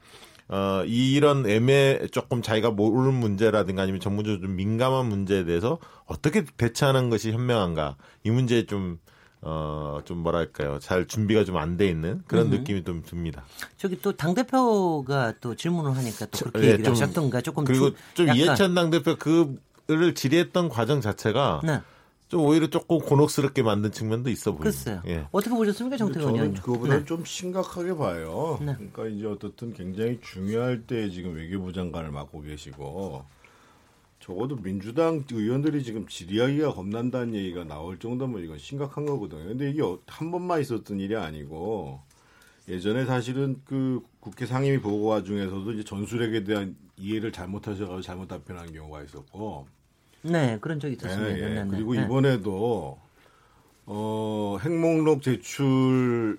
[0.48, 7.12] 어, 이런 애매 조금 자기가 모르는 문제라든가 아니면 전문적으로 좀 민감한 문제에 대해서 어떻게 대처하는
[7.12, 8.98] 것이 현명한가 이 문제에 좀
[9.42, 10.80] 어, 좀 뭐랄까요.
[10.80, 13.44] 잘 준비가 좀 안 돼 있는 그런 느낌이 좀 듭니다.
[13.78, 17.96] 저기 또 당대표가 또 질문을 하니까 또 그렇게 예, 얘기를 좀- 하셨던가 조금 그리고 주-
[18.16, 19.56] 좀 약간- 이해찬 당대표 그
[19.88, 21.80] 를 질의했던 과정 자체가 네.
[22.28, 24.64] 좀 오히려 조금 곤혹스럽게 만든 측면도 있어 보입니다.
[24.72, 25.02] 글쎄요.
[25.06, 25.28] 예.
[25.32, 26.62] 어떻게 보셨습니까, 정태근 저는 의원님?
[26.64, 27.06] 그거보다 네.
[27.06, 28.58] 좀 심각하게 봐요.
[28.62, 28.74] 네.
[28.76, 33.24] 그러니까 이제 어떻든 굉장히 중요할 때 지금 외교부 장관을 맡고 계시고
[34.20, 39.44] 적어도 민주당 의원들이 지금 질이야기가 겁난다는 얘기가 나올 정도면 이건 심각한 거거든요.
[39.46, 42.00] 근데 이게 어- 한 번만 있었던 일이 아니고
[42.68, 49.04] 예전에 사실은 그 국회 상임위 보고와 중에서도 이제 전술핵에 대한 이해를 잘못하셔가지고 잘못 답변한 경우가
[49.04, 49.68] 있었고
[50.24, 51.38] 네, 그런 적이 있었습니다.
[51.38, 51.50] 예, 예.
[51.50, 51.70] 네, 네.
[51.70, 52.04] 그리고 네.
[52.04, 53.00] 이번에도
[53.86, 56.38] 어, 핵목록 제출을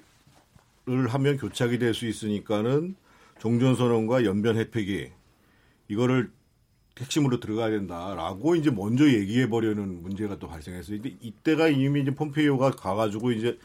[0.87, 2.97] 하면 교착이 될 수 있으니까는
[3.39, 5.11] 종전선언과 연변 혜택이
[5.89, 6.31] 이거를
[6.99, 11.01] 핵심으로 들어가야 된다라고 이제 먼저 얘기해 버리는 문제가 또 발생했어요.
[11.01, 13.59] 근데 이때가 이미 이제 폼페이오가 가가지고 이제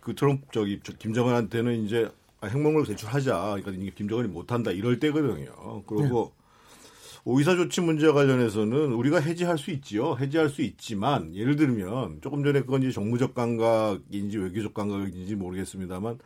[0.00, 2.10] 그 트럼프 저기 저 김정은한테는 이제
[2.40, 3.38] 아, 핵목록 제출하자.
[3.62, 5.82] 그러니까 이게 김정은이 못한다 이럴 때거든요.
[5.86, 6.32] 그리고
[7.24, 10.16] 오이사 조치 문제와 관련해서는 우리가 해지할 수 있지요.
[10.16, 16.18] 해지할 수 있지만 예를 들면 조금 전에 그건 이제 정무적 감각인지 외교적 감각인지 모르겠습니다만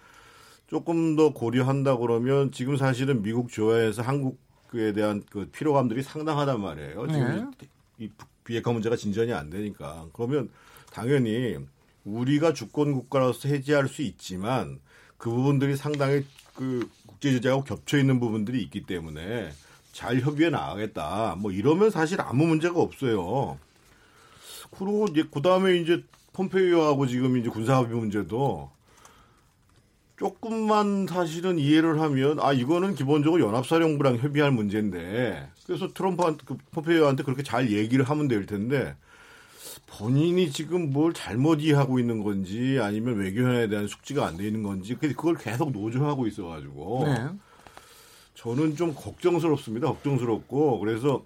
[0.69, 7.07] 조금 더 고려한다 그러면 지금 사실은 미국 조야에서 한국에 대한 그 피로감들이 상당하단 말이에요.
[7.09, 7.51] 지금
[7.99, 8.09] 이
[8.45, 10.49] 비핵화 문제가 진전이 안 되니까 그러면
[10.93, 11.59] 당연히
[12.05, 14.79] 우리가 주권 국가로서 해지할 수 있지만
[15.17, 19.51] 그 부분들이 상당히 그 국제 제재하고 겹쳐 있는 부분들이 있기 때문에
[19.93, 21.37] 잘 협의해 나가겠다.
[21.39, 23.59] 뭐 이러면 사실 아무 문제가 없어요.
[24.71, 28.71] 그리고 이제 그 다음에 이제 폼페이오하고 지금 이제 군사합의 문제도
[30.19, 37.43] 조금만 사실은 이해를 하면 아 이거는 기본적으로 연합사령부랑 협의할 문제인데 그래서 트럼프한테 그 폼페이오한테 그렇게
[37.43, 38.97] 잘 얘기를 하면 될 텐데
[39.99, 44.97] 본인이 지금 뭘 잘못 이해하고 있는 건지 아니면 외교현에 대한 숙지가 안 돼 있는 건지
[44.99, 47.29] 근데 그걸 계속 노조하고 있어가지고 네.
[48.35, 49.87] 저는 좀 걱정스럽습니다.
[49.89, 51.25] 걱정스럽고 그래서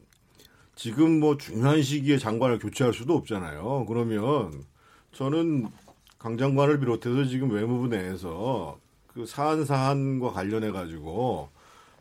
[0.77, 3.87] 지금 뭐 중요한 시기에 장관을 교체할 수도 없잖아요.
[3.89, 4.53] 그러면
[5.13, 5.67] 저는
[6.19, 11.49] 강 장관을 비롯해서 지금 외무부 내에서 그 사안 사안과 관련해 가지고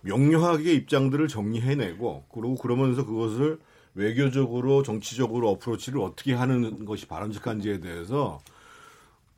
[0.01, 3.59] 명료하게 입장들을 정리해내고 그리고 그러면서 그것을
[3.97, 8.39] 외교적으로 정치적으로 어프로치를 어떻게 하는 것이 바람직한지에 대해서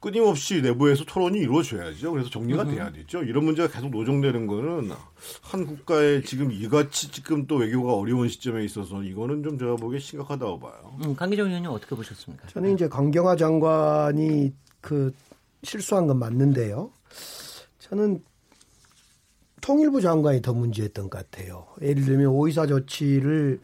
[0.01, 2.11] 끊임없이 내부에서 토론이 이루어져야죠.
[2.11, 3.21] 그래서 정리가 돼야 되죠.
[3.23, 4.91] 이런 문제가 계속 노정되는 거는
[5.41, 10.59] 한 국가에 지금 이같이 지금 또 외교가 어려운 시점에 있어서 이거는 좀 제가 보기에 심각하다고
[10.59, 10.97] 봐요.
[11.03, 12.47] 음, 강기정 의원님 어떻게 보셨습니까?
[12.47, 15.13] 저는 이제 강경화 장관이 그
[15.63, 16.91] 실수한 건 맞는데요.
[17.79, 18.23] 저는
[19.59, 21.67] 통일부 장관이 더 문제였던 것 같아요.
[21.81, 23.59] 예를 들면 오이사 조치를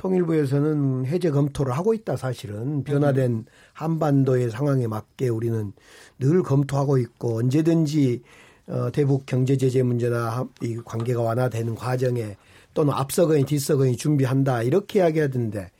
[0.00, 5.72] 통일부에서는 해제 검토를 하고 있다 사실은 변화된 한반도의 상황에 맞게 우리는
[6.18, 8.22] 늘 검토하고 있고 언제든지
[8.68, 12.36] 어, 대북 경제 제재 문제나 하- 이 관계가 완화되는 과정에
[12.72, 15.70] 또는 앞서거니 뒤서거니 준비한다 이렇게 이야기하던데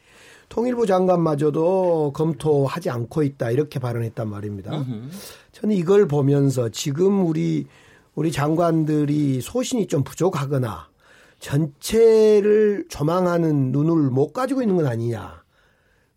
[0.51, 4.73] 통일부 장관마저도 검토하지 않고 있다 이렇게 발언했단 말입니다.
[5.53, 7.67] 저는 이걸 보면서 지금 우리
[8.15, 10.90] 우리 장관들이 소신이 좀 부족하거나
[11.41, 15.43] 전체를 조망하는 눈을 못 가지고 있는 건 아니냐.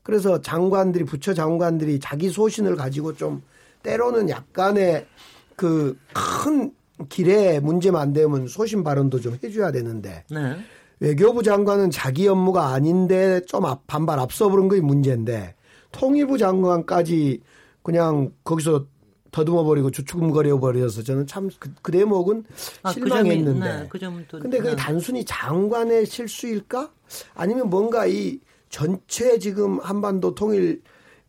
[0.03, 3.41] 그래서 장관들이 부처 장관들이 자기 소신을 가지고 좀
[3.83, 5.07] 때로는 약간의
[5.55, 6.73] 그 큰
[7.09, 10.55] 길에 문제만 안 되면 소신 발언도 좀 해줘야 되는데 네.
[10.99, 15.55] 외교부 장관은 자기 업무가 아닌데 좀 앞- 반발 앞서 부른 게 문제인데
[15.91, 17.41] 통일부 장관까지
[17.81, 18.85] 그냥 거기서
[19.33, 22.45] 더듬어 버리고 주춤거려 버려서 저는 참그 대목은
[22.83, 23.59] 아, 그 실망했는데.
[23.59, 24.75] 점이, 네, 그 점은 또 근데 그게 네.
[24.75, 26.91] 단순히 장관의 실수일까?
[27.33, 30.81] 아니면 뭔가 이 전체 지금 한반도 통일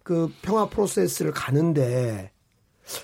[0.03, 2.31] 그 평화 프로세스를 가는데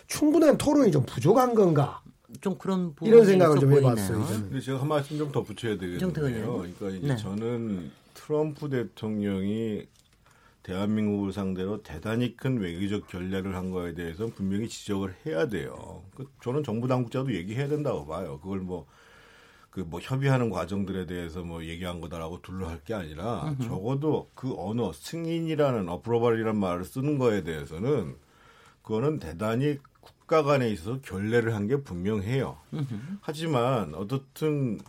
[0.07, 2.03] 충분한 토론이 좀 부족한 건가?
[2.43, 3.91] 좀 그런 부분이 이런 생각을 좀 보이네요.
[3.93, 4.27] 해봤어요.
[4.27, 4.51] 저는.
[4.51, 6.13] 근데 제가 한 말씀 좀 덧붙여야 되겠는데요.
[6.59, 7.17] 그러니까 이제 네.
[7.17, 9.87] 저는 트럼프 대통령이
[10.71, 16.03] 대한민국을 상대로 대단히 큰 외교적 결례를 한 거에 대해서 분명히 지적을 해야 돼요.
[16.15, 18.39] 그 저는 정부 당국자도 얘기해야 된다고 봐요.
[18.41, 18.87] 그걸 뭐
[19.71, 25.89] 그 뭐 협의하는 과정들에 대해서 뭐 얘기한 거다라고 둘러할 게 아니라 적어도 그 언어 승인이라는
[25.89, 28.17] 어프로벌이라는 말을 쓰는 거에 대해서는
[28.83, 32.57] 그거는 대단히 국가 간에 있어서 결례를 한 게 분명해요.
[33.21, 34.81] 하지만 어떻든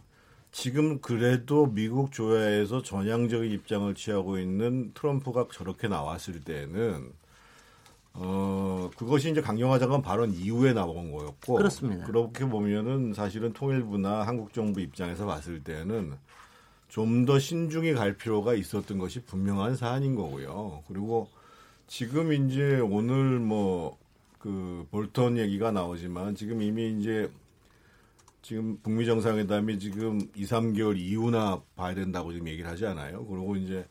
[0.52, 7.12] 지금 그래도 미국 조야에서 전향적인 입장을 취하고 있는 트럼프가 저렇게 나왔을 때는
[8.14, 12.06] 어 그것이 이제 강경화 장관 발언 이후에 나온 거였고 그렇습니다.
[12.06, 16.16] 그렇게 보면은 사실은 통일부나 한국 정부 입장에서 봤을 때는
[16.90, 20.84] 좀 더 신중히 갈 필요가 있었던 것이 분명한 사안인 거고요.
[20.88, 21.30] 그리고
[21.88, 24.02] 지금 이제 오늘 뭐
[24.42, 27.30] 그 볼턴 얘기가 나오지만 지금 이미 이제
[28.42, 33.26] 지금 북미 정상회담이 지금 2, 3개월 이후나 봐야 된다고 지금 얘기를 하지 않아요.
[33.26, 33.86] 그리고 이제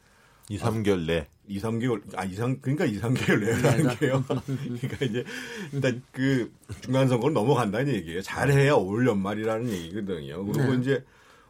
[0.48, 1.28] 2, 3개월 내.
[1.46, 4.24] 2, 3개월 아 2, 3 그러니까 2, 3개월 내라는 게요.
[4.26, 5.24] 그러니까 이제
[5.72, 8.22] 일단 그 중간 선거를 넘어간다는 얘기예요.
[8.22, 10.44] 잘해야 올 연말이라는 얘기거든요.
[10.44, 10.80] 그리고 네.
[10.80, 11.04] 이제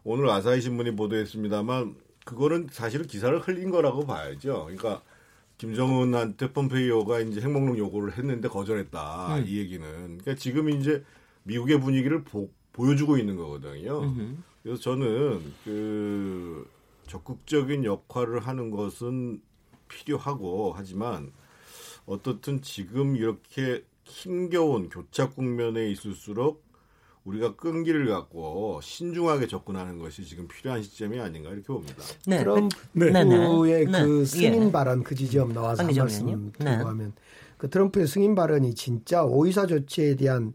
[0.05, 4.65] 오늘 아사히 신문이 보도했습니다만 그거는 사실은 기사를 흘린 거라고 봐야죠.
[4.65, 5.03] 그러니까
[5.59, 9.45] 김정은한테 폼페이오가 이제 핵목록 요구를 했는데 거절했다 음.
[9.47, 9.87] 이 얘기는.
[9.87, 11.05] 그러니까 지금 이제
[11.43, 14.14] 미국의 분위기를 보, 보여주고 있는 거거든요.
[14.62, 16.69] 그래서 저는 그
[17.07, 19.40] 적극적인 역할을 하는 것은
[19.88, 21.33] 필요하고 하지만
[22.07, 26.64] 어떻든 지금 이렇게 힘겨운 교착 국면에 있을수록
[27.25, 32.03] 우리가 끈기를 갖고 신중하게 접근하는 것이 지금 필요한 시점이 아닌가 이렇게 봅니다.
[32.27, 32.38] 네.
[32.38, 33.85] 트럼프의 네, 네.
[33.85, 34.05] 네.
[34.05, 34.73] 그 승인 예.
[34.73, 36.53] 발언 그 지점 나와서 한 황기정 말씀 의원님.
[36.53, 36.77] 드리고 네.
[36.77, 37.12] 하면
[37.59, 40.55] 그 트럼프의 승인 발언이 진짜 오이사 조치에 대한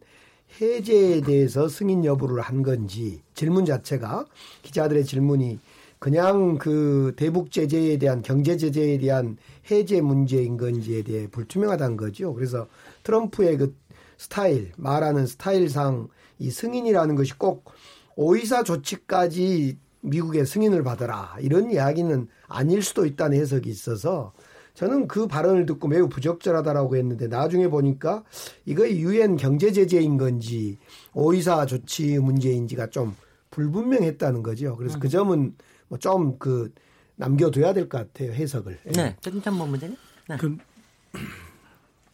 [0.62, 4.26] 해제에 대해서 승인 여부를 한 건지 질문 자체가
[4.62, 5.60] 기자들의 질문이
[6.00, 9.38] 그냥 그 대북 제재에 대한 경제 제재에 대한
[9.72, 12.34] 해제 문제인 건지에 대해 불투명하다는 거죠.
[12.34, 12.68] 그래서
[13.04, 13.76] 트럼프의 그
[14.18, 16.08] 스타일 말하는 스타일상
[16.40, 17.72] 이 승인이라는 것이 꼭
[18.16, 24.34] 오이사 조치까지 미국의 승인을 받아라 이런 이야기는 아닐 수도 있다는 해석이 있어서
[24.76, 28.24] 저는 그 발언을 듣고 매우 부적절하다라고 했는데 나중에 보니까
[28.66, 30.78] 이거 유엔 경제 제재인 건지
[31.14, 33.16] 오이사 조치 문제인지가 좀
[33.52, 34.76] 불분명했다는 거죠.
[34.76, 35.56] 그래서 그 점은
[35.88, 36.72] 뭐 좀 그
[37.16, 38.78] 남겨둬야 될 것 같아요 해석을.
[38.94, 39.16] 네.
[39.22, 39.98] 최진찬 본부장님.
[40.30, 40.38] 네.
[40.38, 40.58] 그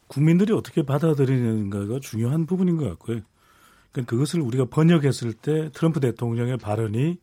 [0.08, 3.22] 국민들이 어떻게 받아들이는가가 중요한 부분인 것 같고요.
[3.92, 7.18] 그러니까 그것을 우리가 번역했을 때 트럼프 대통령의 발언이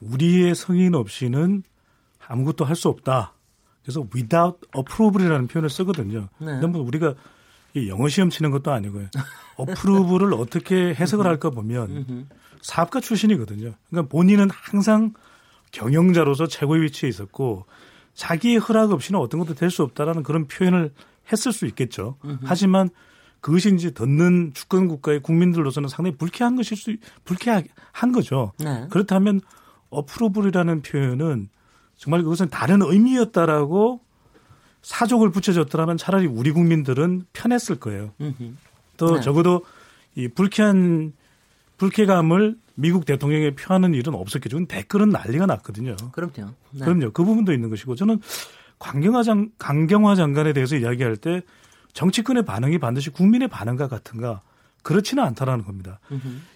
[0.00, 1.62] 우리의 성인 없이는
[2.26, 3.34] 아무것도 할 수 없다.
[3.90, 6.28] 그래서 without approval이라는 표현을 쓰거든요.
[6.38, 6.46] 네.
[6.46, 7.14] 근데 뭐 우리가
[7.74, 9.08] 이 영어 시험 치는 것도 아니고요.
[9.58, 12.28] approval을 어떻게 해석을 할까 보면
[12.62, 13.72] 사업가 출신이거든요.
[13.88, 15.12] 그러니까 본인은 항상
[15.72, 17.66] 경영자로서 최고의 위치에 있었고
[18.14, 20.92] 자기의 허락 없이는 어떤 것도 될 수 없다라는 그런 표현을
[21.32, 22.16] 했을 수 있겠죠.
[22.44, 22.90] 하지만
[23.40, 27.64] 그것이 이제 듣는 주권 국가의 국민들로서는 상당히 불쾌한 것일 수 불쾌한
[28.12, 28.52] 거죠.
[28.58, 28.86] 네.
[28.90, 29.40] 그렇다면
[29.90, 31.48] 어프로블이라는 표현은
[32.00, 34.00] 정말 그것은 다른 의미였다라고
[34.80, 38.14] 사족을 붙여줬더라면 차라리 우리 국민들은 편했을 거예요.
[38.96, 39.20] 또 네.
[39.20, 39.66] 적어도
[40.14, 41.12] 이 불쾌한
[41.76, 44.64] 불쾌감을 미국 대통령에 표하는 일은 없었겠죠.
[44.66, 45.94] 댓글은 난리가 났거든요.
[46.12, 46.52] 그럼요.
[46.70, 46.84] 네.
[46.86, 47.10] 그럼요.
[47.12, 48.18] 그 부분도 있는 것이고 저는
[48.78, 51.42] 강경화 장 강경화 장관에 대해서 이야기할 때
[51.92, 54.40] 정치권의 반응이 반드시 국민의 반응과 같은가
[54.82, 56.00] 그렇지는 않다라는 겁니다.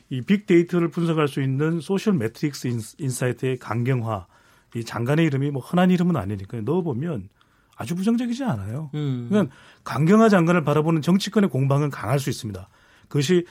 [0.08, 4.26] 이 빅데이터를 분석할 수 있는 소셜 매트릭스 인- 인사이트의 강경화
[4.74, 7.28] 이 장관의 이름이 뭐 흔한 이름은 아니니까 넣어보면
[7.76, 8.90] 아주 부정적이지 않아요.
[8.94, 9.26] 음.
[9.28, 12.68] 그러니까 강경화 장관을 바라보는 정치권의 공방은 강할 수 있습니다.
[13.08, 13.46] 그것이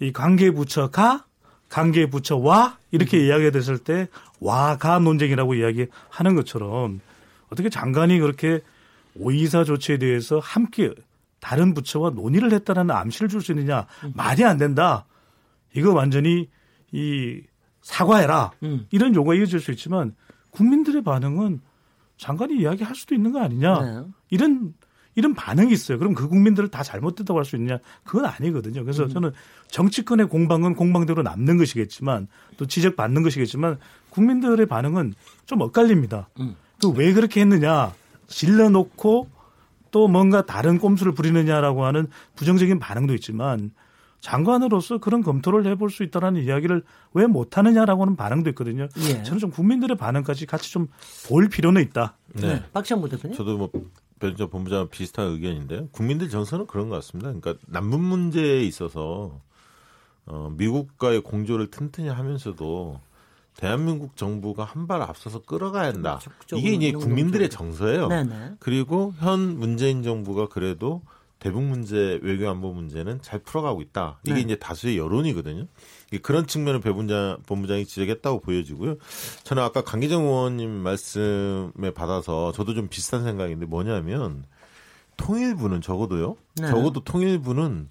[0.00, 1.24] 이 관계 부처가
[1.68, 4.08] 관계 부처와 이렇게 이야기가 됐을 때
[4.40, 7.00] 와가 논쟁이라고 이야기하는 것처럼
[7.50, 8.60] 어떻게 장관이 그렇게
[9.14, 10.92] 오이사 조치에 대해서 함께
[11.40, 15.06] 다른 부처와 논의를 했다라는 암시를 줄 수 있느냐 말이 안 된다.
[15.74, 16.48] 이거 완전히
[16.92, 17.40] 이
[17.82, 18.86] 사과해라 음.
[18.90, 20.14] 이런 요구가 이어질 수 있지만
[20.56, 21.60] 국민들의 반응은
[22.16, 24.04] 장관이 이야기할 수도 있는 거 아니냐 네.
[24.30, 24.74] 이런
[25.14, 25.98] 이런 반응이 있어요.
[25.98, 27.78] 그럼 그 국민들을 다 잘못됐다고 할 수 있느냐?
[28.04, 28.82] 그건 아니거든요.
[28.82, 29.08] 그래서 음.
[29.08, 29.32] 저는
[29.68, 33.78] 정치권의 공방은 공방대로 남는 것이겠지만 또 지적받는 것이겠지만
[34.10, 35.14] 국민들의 반응은
[35.46, 36.28] 좀 엇갈립니다.
[36.40, 36.56] 음.
[36.80, 37.94] 또왜 그렇게 했느냐?
[38.26, 39.28] 질러놓고
[39.90, 43.70] 또 뭔가 다른 꼼수를 부리느냐라고 하는 부정적인 반응도 있지만
[44.30, 46.82] 장관으로서 그런 검토를 해볼 수 있다라는 이야기를
[47.14, 48.88] 왜 못하느냐라고 하는 반응도 있거든요.
[49.08, 49.22] 예.
[49.22, 50.88] 저는 좀 국민들의 반응까지 같이 좀
[51.28, 52.16] 볼 필요는 있다.
[52.34, 52.62] 네.
[52.72, 53.36] 박시영 대표님.
[53.36, 53.70] 저도 뭐
[54.20, 55.88] 변희재 본부장과 비슷한 의견인데요.
[55.92, 57.32] 국민들 정서는 그런 것 같습니다.
[57.32, 59.40] 그러니까 남북 문제에 있어서
[60.26, 63.00] 어, 미국과의 공조를 튼튼히 하면서도
[63.56, 66.20] 대한민국 정부가 한 발 앞서서 끌어가야 한다.
[66.54, 66.92] 이게 이제.
[66.92, 68.08] 국민들의 정서예요.
[68.08, 68.52] 네네.
[68.58, 71.02] 그리고 현 문재인 정부가 그래도
[71.46, 74.18] 대북 문제, 외교 안보 문제는 잘 풀어가고 있다.
[74.24, 74.40] 이게 네.
[74.40, 75.66] 이제 다수의 여론이거든요.
[76.20, 78.96] 그런 측면을 배 본부장, 본부장이 지적했다고 보여지고요.
[79.44, 84.42] 저는 아까 강기정 의원님 말씀에 받아서 저도 좀 비슷한 생각인데 뭐냐면
[85.18, 86.34] 통일부는 적어도요.
[86.56, 86.66] 네.
[86.66, 87.90] 적어도 통일부는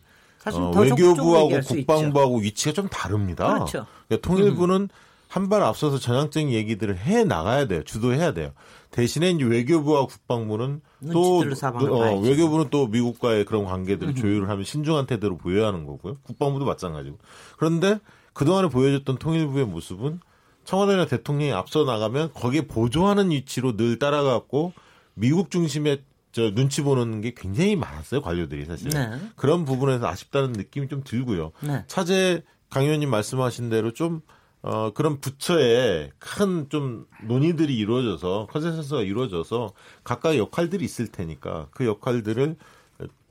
[0.52, 1.62] 어, 외교부하고.
[1.62, 3.54] 국방부하고 위치가 좀 다릅니다.
[3.54, 3.86] 그렇죠.
[4.10, 4.90] 그러니까 통일부는
[5.36, 7.84] 한 발 앞서서 전향적인 얘기들을 해 나가야 돼요.
[7.84, 8.54] 주도해야 돼요.
[8.92, 10.80] 대신에 이제 외교부와 국방부는
[11.12, 12.20] 또 사방을 어.
[12.22, 16.16] 외교부는 또 미국과의 그런 관계들을 조율을 하면 신중한 태도를 보여야 하는 거고요.
[16.24, 17.18] 국방부도 마찬가지고.
[17.58, 18.00] 그런데
[18.32, 20.22] 그동안에 보여줬던 통일부의 모습은
[20.64, 24.72] 청와대나 대통령이 앞서 나가면 거기에 보조하는 위치로 늘 따라갔고
[25.16, 29.10] 미국 중심의 저 눈치 보는 게 굉장히 많았어요 관료들이 사실 네.
[29.36, 31.52] 그런 부분에서 아쉽다는 느낌이 좀 들고요.
[31.60, 31.84] 네.
[31.88, 34.22] 차제 강 의원님 말씀하신 대로 좀
[34.68, 39.74] 어, 그런 부처에 큰 좀 논의들이 이루어져서 컨센서스가 이루어져서
[40.04, 42.56] 각각의 역할들이 있을 테니까 그 역할들을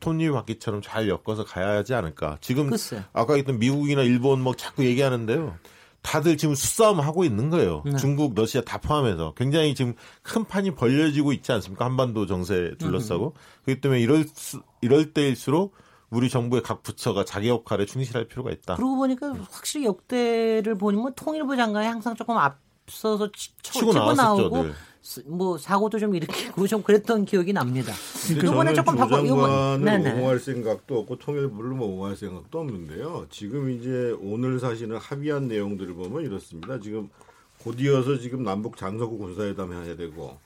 [0.00, 2.38] 톱니바퀴처럼 잘 엮어서 가야 하지 않을까.
[2.40, 3.02] 지금 글쎄.
[3.12, 5.56] 아까 했던 미국이나 일본 뭐 자꾸 얘기하는데요.
[6.02, 7.82] 다들 지금 수싸움 하고 있는 거예요.
[7.86, 7.96] 네.
[7.96, 11.86] 중국, 러시아 다 포함해서 굉장히 지금 큰 판이 벌려지고 있지 않습니까?
[11.86, 15.74] 한반도 정세 둘러싸고 그렇기 때문에 이럴 수, 이럴 때일수록
[16.14, 18.76] 우리 정부의 각 부처가 자기 역할에 충실할 필요가 있다.
[18.76, 24.22] 그러고 보니까 확실히 역대를 보면 통일부 장관이 항상 조금 앞서서 치, 쳐- 치고 치고 나왔었죠,
[24.22, 24.74] 나오고 늘.
[25.02, 27.92] 스- 뭐 사고도 좀 일으키고 좀 그랬던 기억이 납니다.
[28.30, 30.12] 이번에 조금 조 바꿔 이번 장관을 네네.
[30.18, 33.26] 옹호할 생각도 없고 통일부를 뭐 옹호할 생각도 없는데요.
[33.30, 36.80] 지금 이제 오늘 사실은 합의한 내용들을 보면 이렇습니다.
[36.80, 37.10] 지금
[37.58, 40.38] 곧이어서 지금 남북 장서구 군사회담 해야 되고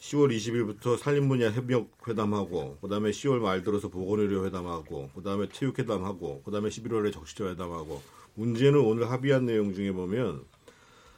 [0.00, 6.42] 10월 20일부터 산림 분야 협력 회담하고 그다음에 10월 말 들어서 보건의료 회담하고 그다음에 체육 회담하고
[6.42, 8.02] 그다음에 11월에 적시자 회담하고
[8.34, 10.44] 문제는 오늘 합의한 내용 중에 보면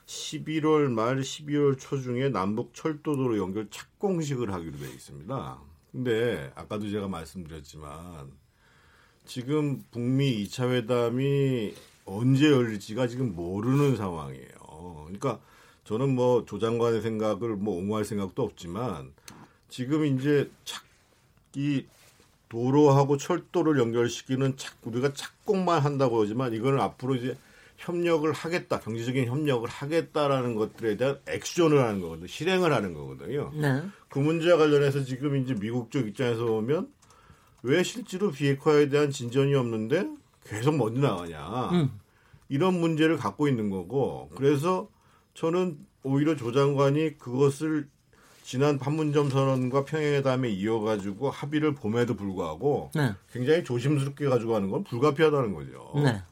[0.07, 5.59] 11월 말 12월 초 중에 남북 철도도로 연결 착공식을 하기로 되어 있습니다.
[5.93, 8.33] 근데 아까도 제가 말씀드렸지만
[9.27, 11.75] 지금 북미 2차 회담이
[12.07, 15.05] 언제 열릴지가 지금 모르는 상황이에요.
[15.05, 15.41] 그러니까
[15.89, 19.11] 저는 뭐 조 장관의 생각을 뭐 옹호할 생각도 없지만
[19.71, 20.85] 지금 이제 착,
[21.55, 21.87] 이
[22.51, 27.39] 도로하고 철도를 연결시키는 착, 우리가 착공만 한다고 하지만 이거는 앞으로 이제
[27.79, 32.27] 협력을 하겠다, 경제적인 협력을 하겠다라는 것들에 대한 액션을 하는 거거든요.
[32.27, 33.51] 실행을 하는 거거든요.
[33.55, 33.83] 네.
[34.11, 36.93] 그 문제와 관련해서 지금 이제 미국 쪽 입장에서 보면
[37.63, 40.07] 왜 실제로 비핵화에 대한 진전이 없는데
[40.45, 41.71] 계속 먼저 나가냐.
[41.73, 41.99] 음.
[42.51, 44.89] 이런 문제를 갖고 있는 거고 그래서
[45.39, 47.89] 저는 오히려 조 장관이 그것을
[48.43, 53.15] 지난 판문점 선언과 평양회담에 이어가지고 합의를 봄에도 불구하고 네.
[53.33, 55.93] 굉장히 조심스럽게 가지고 가는 건 불가피하다는 거죠.
[56.03, 56.23] 네.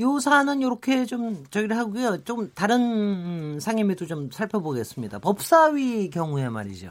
[0.00, 2.24] 요 사안은 이렇게 좀 저기를 하고요.
[2.24, 5.18] 좀 다른 상임위도 좀 살펴보겠습니다.
[5.18, 6.90] 법사위 경우에 말이죠.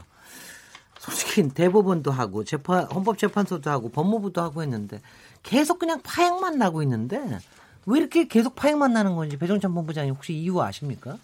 [0.98, 5.02] 솔직히 대법원도 하고 재판 헌법재판소도 하고 법무부도 하고 했는데
[5.44, 7.40] 계속 그냥 파행만 나고 있는데
[7.86, 11.18] 왜 이렇게 계속 파행만 나는 건지 배종찬 본부장님 혹시 이유 아십니까?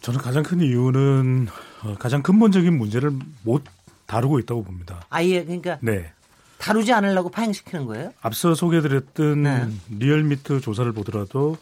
[0.00, 1.48] 저는 가장 큰 이유는
[1.82, 3.64] 어, 가장 근본적인 문제를 못
[4.06, 5.04] 다루고 있다고 봅니다.
[5.10, 6.12] 아예 그러니까 네.
[6.58, 8.12] 다루지 않으려고 파행시키는 거예요?
[8.20, 9.68] 앞서 소개드렸던 네.
[9.98, 11.56] 리얼미트 조사를 보더라도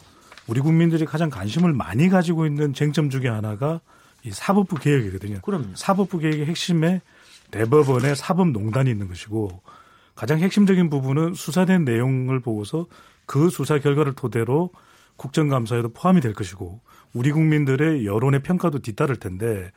[0.47, 3.81] 우리 국민들이 가장 관심을 많이 가지고 있는 쟁점 중에 하나가
[4.25, 5.41] 이 사법부 개혁이거든요.
[5.41, 5.75] 그럼요.
[5.75, 7.01] 사법부 개혁의 핵심에
[7.51, 9.61] 대법원의 사법농단이 있는 것이고
[10.15, 12.87] 가장 핵심적인 부분은 수사된 내용을 보고서
[13.33, 14.69] 그 수사 결과를 토대로
[15.17, 16.83] 국정감사에도 포함이 될 것이고
[17.15, 19.73] 우리 국민들의 여론의 평가도 뒤따를 텐데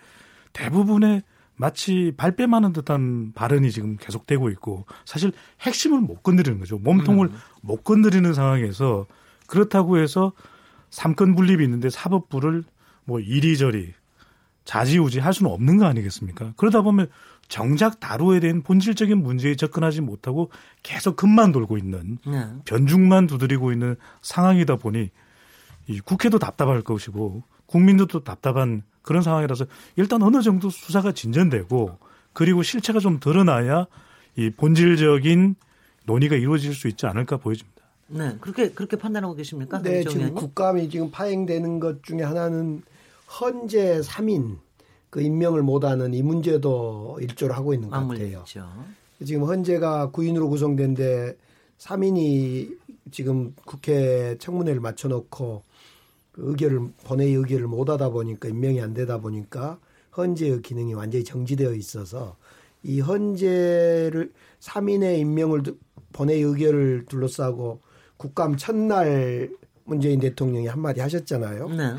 [0.52, 1.24] 대부분의
[1.56, 5.32] 마치 발뺌하는 듯한 발언이 지금 계속되고 있고 사실
[5.62, 6.78] 핵심을 못 건드리는 거죠.
[6.80, 7.30] 몸통을
[7.62, 9.06] 못 건드리는 상황에서
[9.48, 10.34] 그렇다고 해서
[10.90, 12.66] 삼권 분립이 있는데 사법부를
[13.06, 13.94] 뭐 이리저리
[14.66, 16.52] 자지우지 할 수는 없는 거 아니겠습니까?
[16.58, 17.08] 그러다 보면
[17.48, 20.50] 정작 다루어야 되는 본질적인 문제에 접근하지 못하고
[20.84, 22.48] 계속 금만 돌고 있는 네.
[22.66, 25.10] 변죽만 두드리고 있는 상황이다 보니
[25.88, 29.66] 이 국회도 답답할 것이고 국민들도 답답한 그런 상황이라서
[29.96, 32.00] 일단 어느 정도 수사가 진전되고
[32.34, 33.86] 그리고 실체가 좀 드러나야
[34.36, 35.56] 이 본질적인
[36.06, 37.76] 논의가 이루어질 수 있지 않을까 보여집니다.
[38.08, 38.38] 네.
[38.40, 39.82] 그렇게 그렇게 판단하고 계십니까?
[39.82, 40.36] 네, 정 지금 의원님?
[40.36, 42.82] 국감이 지금 파행되는 것 중에 하나는
[43.40, 44.58] 헌재 3인
[45.16, 48.08] 그 임명을 못하는 이 문제도 일조를 하고 있는 것 같아요.
[48.10, 48.44] 맞물리죠.
[49.26, 51.38] 지금 헌재가 9인으로 구성된데
[51.78, 52.76] 3인이
[53.12, 55.64] 지금 국회 청문회를 맞춰놓고
[56.34, 59.80] 그 의결을 본회의 의결을 못하다 보니까 임명이 안 되다 보니까
[60.18, 62.36] 헌재의 기능이 완전히 정지되어 있어서
[62.84, 65.78] 이 헌재를 3인의 임명을 두-
[66.12, 67.80] 본회의 의결을 둘러싸고
[68.18, 69.50] 국감 첫날
[69.86, 71.70] 문재인 대통령이 한마디 하셨잖아요.
[71.70, 71.94] 네.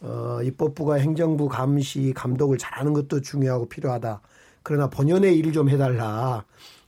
[0.00, 4.20] 어, 입법부가 행정부 감시, 감독을 잘하는 것도 중요하고 필요하다.
[4.62, 6.44] 그러나 본연의 일을 좀 해달라.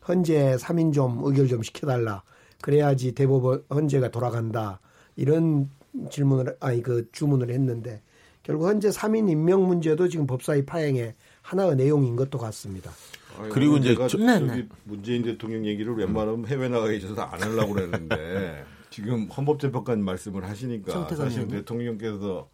[0.09, 2.23] 헌재 3인 좀 의결 좀 시켜달라.
[2.61, 4.81] 그래야지 대법원 헌재가 돌아간다.
[5.17, 5.69] 이런
[6.11, 8.03] 질문을, 아니, 그 주문을 했는데
[8.43, 12.91] 결국 헌재 3인 임명 문제도 지금 법사위 파행의 하나의 내용인 것도 같습니다.
[13.39, 14.69] 아니, 그리고 이제 저- 네, 저기 네.
[14.85, 21.47] 문재인 대통령 얘기를 웬만하면 해외 나가기 전에 안 하려고 그랬는데 지금 헌법재판관 말씀을 하시니까 사실.
[21.49, 22.49] 대통령께서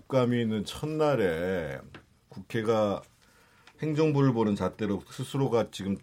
[0.00, 1.78] 국감이 있는 첫날에
[2.28, 3.02] 국회가
[3.82, 5.96] 행정부를 보는 잣대로 스스로가 지금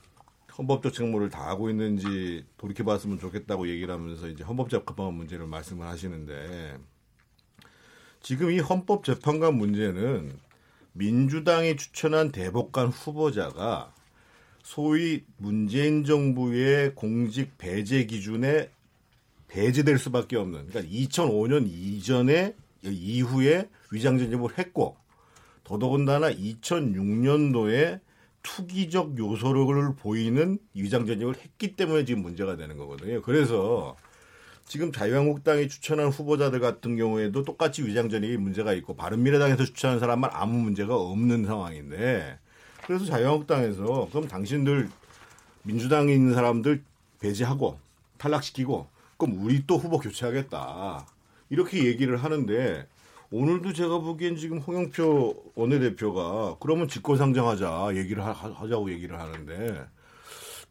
[0.57, 6.77] 헌법적 책무를 다하고 있는지 돌이켜봤으면 좋겠다고 얘기를 하면서 이제 헌법재판관 문제를 말씀을 하시는데
[8.21, 10.33] 지금 이 헌법재판관 문제는
[10.93, 13.93] 민주당이 추천한 대법관 후보자가
[14.63, 18.69] 소위 문재인 정부의 공직 배제 기준에
[19.47, 24.97] 배제될 수밖에 없는 그러니까 2005년 이전에 이후에 위장 전입을 했고
[25.63, 27.99] 더더군다나 2006년도에
[28.43, 33.21] 투기적 요소를 보이는 위장 전입을 했기 때문에 지금 문제가 되는 거거든요.
[33.21, 33.97] 그래서
[34.65, 40.57] 지금 자유한국당이 추천한 후보자들 같은 경우에도 똑같이 위장 전입이 문제가 있고 바른미래당에서 추천한 사람만 아무
[40.59, 42.39] 문제가 없는 상황인데
[42.85, 44.89] 그래서 자유한국당에서 그럼 당신들
[45.63, 46.83] 민주당에 있는 사람들
[47.19, 47.79] 배제하고
[48.17, 51.05] 탈락시키고 그럼 우리 또 후보 교체하겠다
[51.49, 52.87] 이렇게 얘기를 하는데
[53.29, 59.85] 오늘도 제가 보기엔 지금 홍영표 원내대표가 그러면 직권상정하자 얘기를 하, 하자고 얘기를 하는데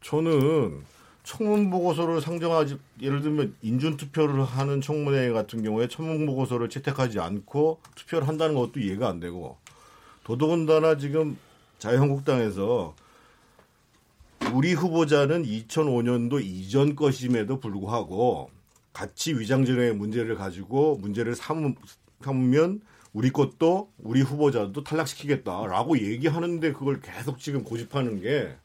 [0.01, 0.81] 저는
[1.23, 7.79] 청문 보고서를 상정하지 예를 들면 인준 투표를 하는 청문회 같은 경우에 청문 보고서를 채택하지 않고
[7.95, 9.57] 투표를 한다는 것도 이해가 안 되고
[10.23, 11.37] 더더군다나 지금
[11.77, 12.95] 자유한국당에서
[14.53, 18.49] 우리 후보자는 2005년도 이전 것임에도 불구하고
[18.93, 21.75] 같이 위장전의 문제를 가지고 문제를 삼, 삼
[22.25, 22.81] 으면
[23.13, 28.55] 우리 것도 우리 후보자도 탈락시키겠다라고 얘기하는데 그걸 계속 지금 고집하는 게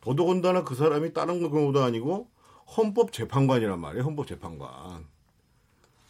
[0.00, 2.28] 더더군다나 그 사람이 다른 경우도 아니고
[2.76, 4.04] 헌법재판관이란 말이에요.
[4.04, 5.06] 헌법재판관.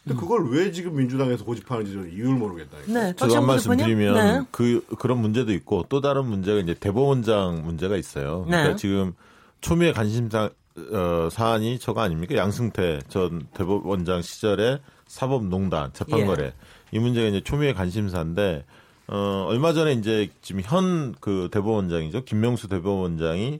[0.03, 2.93] 근데 그걸 왜 지금 민주당에서 고집하는지 저는 이유를 모르겠다니까.
[2.93, 3.15] 네.
[3.15, 3.75] 저도 한 말씀?
[3.75, 4.45] 드리면 네.
[4.51, 8.43] 그 그런 문제도 있고 또 다른 문제가 이제 대법원장 문제가 있어요.
[8.45, 8.75] 그러니까 네.
[8.75, 9.13] 지금
[9.61, 10.51] 초미의 관심사
[10.91, 12.35] 어, 사안이 저거 아닙니까?
[12.35, 16.53] 양승태 전 대법원장 시절에 사법농단 재판거래 예.
[16.95, 18.63] 이 문제가 이제 초미의 관심사인데
[19.07, 23.59] 어, 얼마 전에 이제 지금 현 그 대법원장이죠 김명수 대법원장이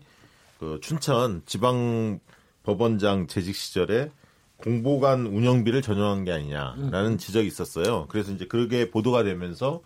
[0.59, 2.19] 그 춘천 지방
[2.63, 4.09] 법원장 재직 시절에
[4.57, 8.05] 공보관 운영비를 전용한 게 아니냐라는 지적이 있었어요.
[8.07, 9.81] 그래서 이제 그게 보도가 되면서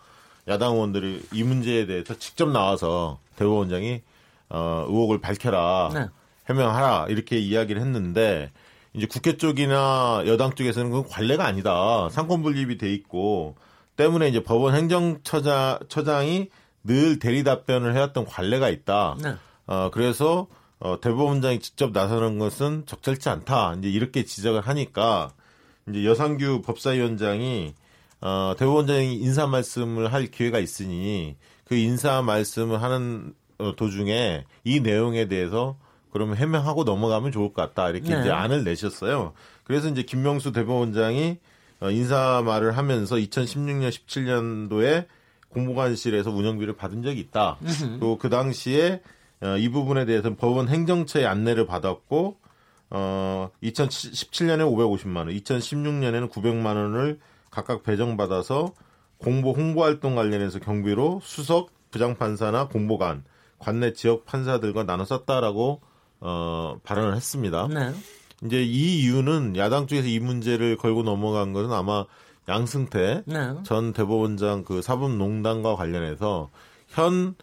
[0.47, 4.02] 야당 의원들이 이 문제에 대해서 직접 나와서 대법원장이
[4.50, 6.08] 어, 의혹을 밝혀라, 네.
[6.47, 8.52] 해명하라 이렇게 이야기를 했는데
[8.94, 12.10] 이제 국회 쪽이나 여당 쪽에서는 그건 관례가 아니다.
[12.10, 13.56] 상권 분립이 돼 있고
[13.96, 16.50] 때문에 이제 법원 행정처장 처장이
[16.84, 19.18] 늘 대리 답변을 해왔던 관례가 있다.
[19.22, 19.36] 네.
[19.68, 20.48] 어, 그래서
[20.80, 23.76] 어, 대법원장이 직접 나서는 것은 적절치 않다.
[23.78, 25.32] 이제 이렇게 지적을 하니까
[25.90, 27.74] 이제 여상규 법사위원장이
[28.22, 31.36] 어, 대법원장이 인사 말씀을 할 기회가 있으니
[31.66, 35.78] 그 인사 말씀을 하는 어, 도중에 이 내용에 대해서
[36.12, 37.89] 그러면 해명하고 넘어가면 좋을 것 같다.
[37.89, 38.22] 이렇게 네.
[38.22, 39.34] 이제 안을 내셨어요.
[39.64, 41.38] 그래서 이제 김명수 대법원장이
[41.82, 45.05] 어, 인사 말을 하면서 2016년, 17년도에
[45.49, 47.57] 공보관실에서 운영비를 받은 적이 있다.
[47.99, 49.01] 그리고 그 당시에
[49.41, 52.38] 어, 이 부분에 대해서는 법원 행정처의 안내를 받았고
[52.91, 57.20] 어 2017년에 550만 원, 2016년에는 900만 원을
[57.51, 58.74] 각각 배정받아서
[59.20, 63.24] 공보 홍보 활동 관련해서 경비로 수석 부장판사나 공보관,
[63.60, 65.82] 관내 지역 판사들과 나눠 썼다라고
[66.22, 67.67] 어 발언을 했습니다.
[67.67, 67.93] 네.
[68.45, 72.05] 이제 이 이유는 야당 쪽에서 이 문제를 걸고 넘어간 것은 아마
[72.47, 73.53] 양승태 네.
[73.63, 76.49] 전 대법원장 그 사법농단과 관련해서
[76.88, 77.36] 현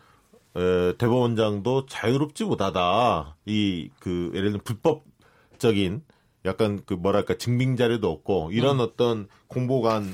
[0.57, 3.37] 에, 대법원장도 자유롭지 못하다.
[3.47, 6.03] 이 그 예를 들면 불법적인
[6.45, 10.09] 약간 그 뭐랄까 증빙 자료도 없고 이런 어떤 공보관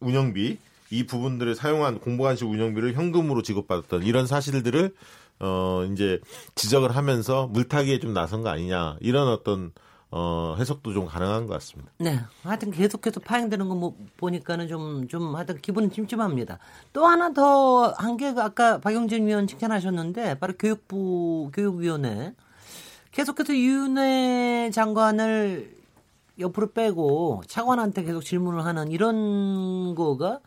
[0.00, 0.58] 운영비
[0.90, 4.94] 이 부분들을 사용한 공보관식 운영비를 현금으로 지급받았던 이런 사실들을
[5.42, 6.20] 어 이제
[6.54, 9.72] 지적을 하면서 물타기에 좀 나선 거 아니냐 이런 어떤
[10.14, 11.90] 어, 해석도 좀 가능한 것 같습니다.
[11.98, 12.20] 네.
[12.42, 16.58] 하여튼 계속해서 파행되는 거 뭐 보니까는 좀, 좀 하여튼 기분은 찜찜합니다.
[16.92, 22.34] 또 하나 더 한 게 아까 박영진 위원 칭찬하셨는데 바로 교육부, 교육위원회.
[23.12, 25.74] 계속해서 윤회 장관을
[26.38, 30.40] 옆으로 빼고 차관한테 계속 질문을 하는 이런 거가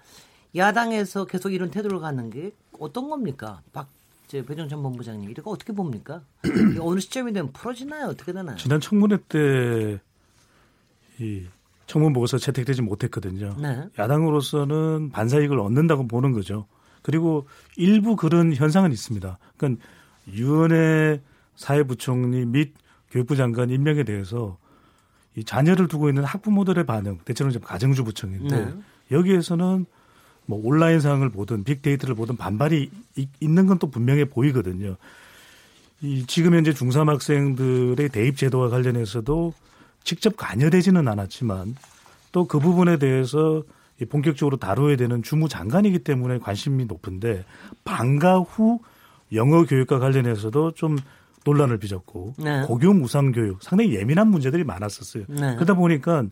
[0.56, 3.62] 야당에서 계속 이런 태도를 갖는 게 어떤 겁니까?
[3.74, 3.88] 박,
[4.28, 6.22] 제 배정찬 본부장님 이거 어떻게 봅니까?
[6.80, 8.08] 어느 시점이 되면 풀어지나요?
[8.08, 8.58] 어떻게 되나요?
[8.58, 10.00] 지난 청문회 때
[11.20, 11.46] 이
[11.88, 13.56] 청문 보고서 채택되지 못했거든요.
[13.62, 13.88] 네.
[13.98, 16.66] 야당으로서는 반사이익을 얻는다고 보는 거죠.
[17.02, 17.48] 그리고
[17.78, 19.38] 일부 그런 현상은 있습니다.
[19.58, 19.86] 그러니까
[20.28, 21.22] 유은혜
[21.56, 22.74] 사회부총리 및
[23.12, 24.58] 교육부 장관 임명에 대해서
[25.36, 28.74] 이 자녀를 두고 있는 학부모들의 반응, 대체로 이제 가정주부청인데 네.
[29.12, 29.86] 여기에서는
[30.48, 34.96] 뭐 온라인상을 보든 빅데이터를 보든 반발이 이- 있는 건 또 분명해 보이거든요.
[36.02, 39.54] 이 지금 현재 중3 학생들의 대입 제도와 관련해서도
[40.04, 41.76] 직접 관여되지는 않았지만
[42.32, 43.64] 또 그 부분에 대해서
[44.02, 47.46] 이 본격적으로 다뤄야 되는 주무 장관이기 때문에 관심이 높은데
[47.86, 48.80] 방과 후
[49.34, 50.98] 영어 교육과 관련해서도 좀
[51.46, 52.62] 논란을 빚었고 네.
[52.64, 55.24] 고교 무상 교육 상당히 예민한 문제들이 많았었어요.
[55.30, 55.56] 네.
[55.56, 56.26] 그러다 보니까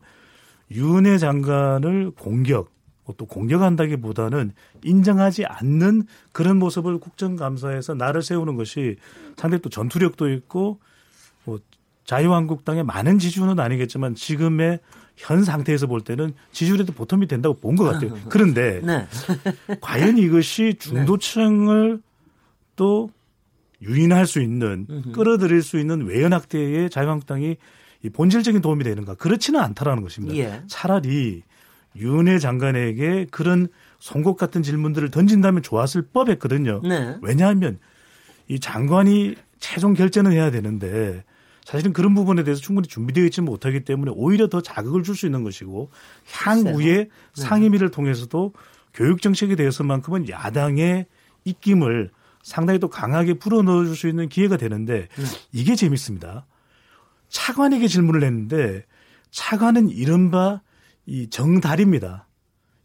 [0.71, 2.72] 윤회 장관을 공격 뭐
[3.17, 8.95] 또 공격한다기보다는 인정하지 않는 그런 모습을 국정감사에서 나를 세우는 것이
[9.35, 10.79] 상당히 또 전투력도 있고
[11.43, 11.59] 뭐
[12.05, 14.79] 자유한국당의 많은 지지율은 아니겠지만 지금의
[15.15, 18.17] 현 상태에서 볼 때는 지지율에도 보탬이 된다고 본 것 같아요.
[18.29, 19.05] 그런데 네.
[19.81, 22.01] 과연 이것이 중도층을
[22.75, 23.11] 또
[23.81, 27.57] 유인할 수 있는 끌어들일 수 있는 외연학대에 자유한국당이
[28.03, 30.35] 이 본질적인 도움이 되는가 그렇지는 않다라는 것입니다.
[30.37, 30.61] 예.
[30.67, 31.43] 차라리
[31.95, 33.67] 윤회 장관에게 그런
[33.99, 36.81] 송곳 같은 질문들을 던진다면 좋았을 법했거든요.
[36.83, 37.17] 네.
[37.21, 37.79] 왜냐하면
[38.47, 41.23] 이 장관이 최종 결정을 해야 되는데
[41.63, 45.43] 사실은 그런 부분에 대해서 충분히 준비되어 있지 못하기 때문에 오히려 더 자극을 줄 수 있는
[45.43, 45.89] 것이고
[46.29, 48.53] 향후에 상임위를 통해서도
[48.93, 51.05] 교육 정책에 대해서만큼은 야당의
[51.45, 55.07] 입김을 상당히 또 강하게 불어넣어 줄 수 있는 기회가 되는데
[55.53, 56.45] 이게 재밌습니다.
[57.29, 58.83] 차관에게 질문을 했는데
[59.31, 60.61] 차관은 이른바
[61.05, 62.27] 이 정달입니다.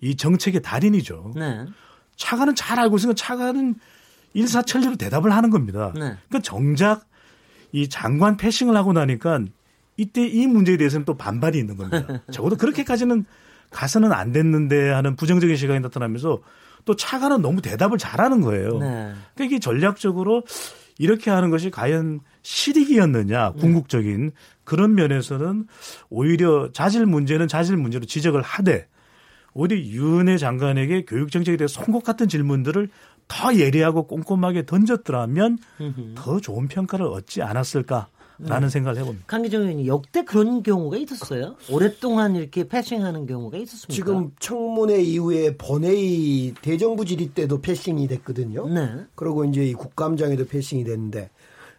[0.01, 1.33] 이 정책의 달인이죠.
[1.37, 1.67] 네.
[2.17, 3.77] 차관은 잘 알고 있으니까 차관은
[4.35, 5.93] 일사천리로 대답을 하는 겁니다.
[5.95, 6.01] 네.
[6.29, 7.07] 그러니까 정작
[7.73, 9.41] 이 장관 패싱을 하고 나니까
[9.97, 12.23] 이때 이 문제에 대해서는 또 반발이 있는 겁니다.
[12.31, 13.25] 적어도 그렇게까지는
[13.71, 16.41] 가서는 안 됐는데 하는 부정적인 시각이 나타나면서
[16.85, 18.79] 또 차관은 너무 대답을 잘하는 거예요.
[18.79, 19.13] 네.
[19.35, 20.45] 그러니까 이게 전략적으로
[20.99, 24.33] 이렇게 하는 것이 과연 실익이었느냐 궁극적인
[24.65, 25.67] 그런 면에서는
[26.11, 28.89] 오히려 자질 문제는 자질 문제로 지적을 하되
[29.55, 32.89] 오히려 윤회 장관에게 교육 정책에 대해 송곳 같은 질문들을
[33.29, 35.59] 더 예리하고 꼼꼼하게 던졌더라면
[36.15, 38.09] 더 좋은 평가를 얻지 않았을까
[38.39, 39.25] 라는 생각을 해봅니다.
[39.27, 41.57] 강기정 의원이 역대 그런 경우가 있었어요?
[41.71, 43.93] 오랫동안 이렇게 패싱하는 경우가 있었습니까?
[43.93, 48.69] 지금 청문회 이후에 본회의 대정부 질의 때도 패싱이 됐거든요.
[48.69, 49.07] 네.
[49.17, 51.31] 그리고 이제 이 국감장에도 패싱이 됐는데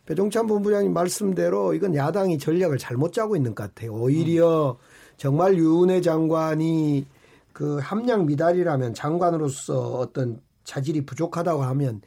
[0.05, 3.93] 배종찬 본부장님 말씀대로 이건 야당이 전략을 잘못 짜고 있는 것 같아요.
[3.93, 4.77] 오히려
[5.15, 7.05] 정말 유은혜 장관이
[7.53, 12.01] 그 함량 미달이라면 장관으로서 어떤 자질이 부족하다고 하면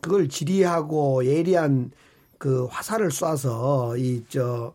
[0.00, 1.92] 그걸 질의하고 예리한
[2.42, 4.74] 그 화살을 쏴서 이저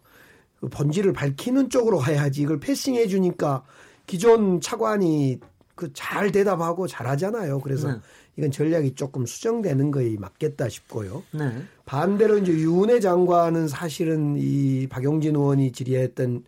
[0.62, 3.62] 그 본질을 밝히는 쪽으로 가야지 이걸 패싱해 주니까
[4.06, 5.38] 기존 차관이
[5.76, 7.60] 그 잘 대답하고 잘하잖아요.
[7.60, 8.00] 그래서 네.
[8.38, 11.24] 이건 전략이 조금 수정되는 거에 맞겠다 싶고요.
[11.32, 11.62] 네.
[11.86, 16.46] 반대로 이제 유은혜 장관은 사실은 이 박용진 의원이 질의했던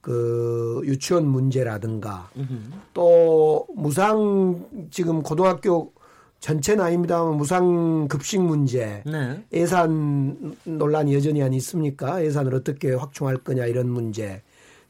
[0.00, 2.30] 그 유치원 문제라든가
[2.94, 5.92] 또 무상 지금 고등학교
[6.40, 9.44] 전체는 아닙니다만 무상 급식 문제 네.
[9.52, 12.24] 예산 논란이 여전히 안 있습니까?
[12.24, 14.42] 예산을 어떻게 확충할 거냐 이런 문제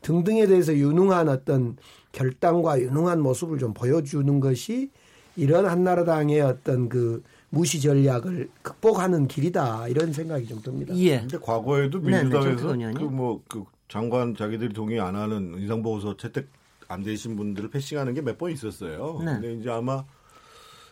[0.02, 1.76] 등등에 대해서 유능한 어떤
[2.12, 4.90] 결단과 유능한 모습을 좀 보여주는 것이
[5.36, 10.94] 이런 한나라당의 어떤 그 무시 전략을 극복하는 길이다 이런 생각이 좀 듭니다.
[10.96, 11.18] 예.
[11.20, 12.98] 근데 과거에도 네, 네, 민주당에서 정태근 의원이.
[12.98, 16.48] 그뭐 그 장관 자기들이 동의 안 하는 인상보고서 채택
[16.88, 19.18] 안 되신 분들을 패싱하는 게 몇 번 있었어요.
[19.24, 19.32] 네.
[19.32, 20.04] 근데 이제 아마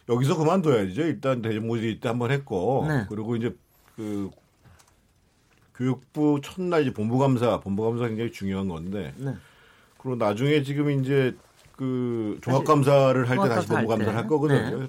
[0.08, 1.02] 여기서 그만둬야죠.
[1.02, 3.04] 일단 대정부질의 때한번 했고 네.
[3.08, 3.54] 그리고 이제
[3.96, 4.30] 그
[5.74, 9.34] 교육부 첫날 이제 본부감사, 본부감사 굉장히 중요한 건데 네.
[9.98, 11.36] 그리고 나중에 지금 이제
[11.76, 14.28] 그 종합감사를 할 때 다시 할 본부감사를 할 때.
[14.28, 14.80] 거거든요.
[14.80, 14.88] 네.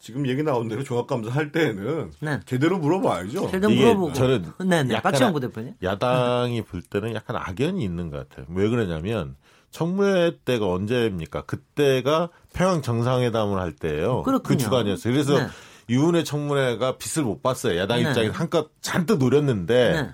[0.00, 2.40] 지금 얘기 나온 대로 종합감사 할 때는 네.
[2.46, 3.50] 제대로 물어봐야죠.
[3.50, 4.12] 제대로 물어보고.
[4.14, 4.94] 저는 네, 네.
[4.94, 5.74] 약간 박지원 부대표님.
[5.82, 8.46] 야당이 볼 때는 약간 악연이 있는 것 같아요.
[8.48, 9.36] 왜 그러냐면
[9.70, 11.42] 청문회 때가 언제입니까?
[11.42, 14.22] 그때가 평양 정상회담을 할 때예요.
[14.22, 14.58] 그 그렇군요.
[14.58, 15.12] 주간이었어요.
[15.12, 15.46] 그래서 네.
[15.88, 17.78] 유은혜 청문회가 빛을 못 봤어요.
[17.78, 18.08] 야당 네.
[18.08, 20.10] 입장에서 한껏 잔뜩 노렸는데 네.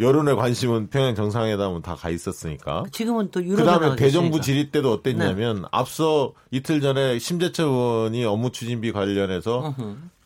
[0.00, 2.84] 여론의 관심은 평양 정상회담은 다 가 있었으니까.
[2.92, 5.68] 지금은 또 유럽 그다음에 대정부 질의 때도 어땠냐면 네.
[5.72, 9.74] 앞서 이틀 전에 심재철 의원이 업무 추진비 관련해서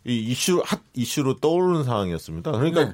[0.05, 2.53] 이 이슈 핫 이슈로 떠오르는 상황이었습니다.
[2.53, 2.93] 그러니까 네.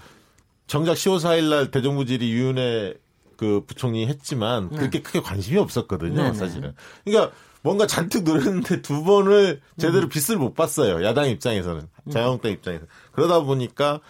[0.68, 2.94] 정작 10월 4일 날 대정부 질의 유은혜
[3.38, 6.34] 그 부총리 했지만 그렇게 크게 관심이 없었거든요, 네, 네.
[6.34, 6.74] 사실은.
[7.04, 7.32] 그러니까
[7.62, 10.08] 뭔가 잔뜩 노렸는데 두 번을 제대로 음.
[10.08, 11.04] 빚을 못 봤어요.
[11.04, 11.88] 야당 입장에서는.
[12.10, 12.84] 자유한국당 입장에서.
[13.12, 14.00] 그러다 보니까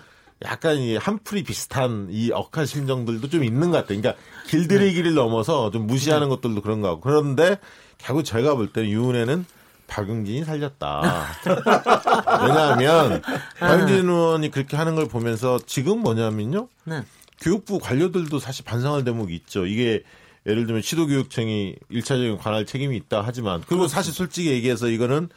[0.44, 4.00] 약간 이 한풀이 비슷한 이 억한 심정들도 좀 있는 것 같아요.
[4.00, 7.02] 그러니까 길들이 길을 넘어서 좀 무시하는 것들도 그런 거 같고.
[7.02, 7.58] 그런데
[7.98, 9.44] 결국 제가 볼 때는 유은혜는
[9.88, 11.26] 박용진이 살렸다.
[12.46, 13.22] 왜냐하면
[13.58, 16.68] 박용진 의원이 그렇게 하는 걸 보면서 지금 뭐냐면요.
[16.84, 17.02] 네.
[17.40, 19.66] 교육부 관료들도 사실 반성할 대목이 있죠.
[19.66, 20.02] 이게
[20.46, 25.28] 예를 들면 시도교육청이 일차적인 관할 책임이 있다 하지만 그리고 사실 솔직히 얘기해서 이거는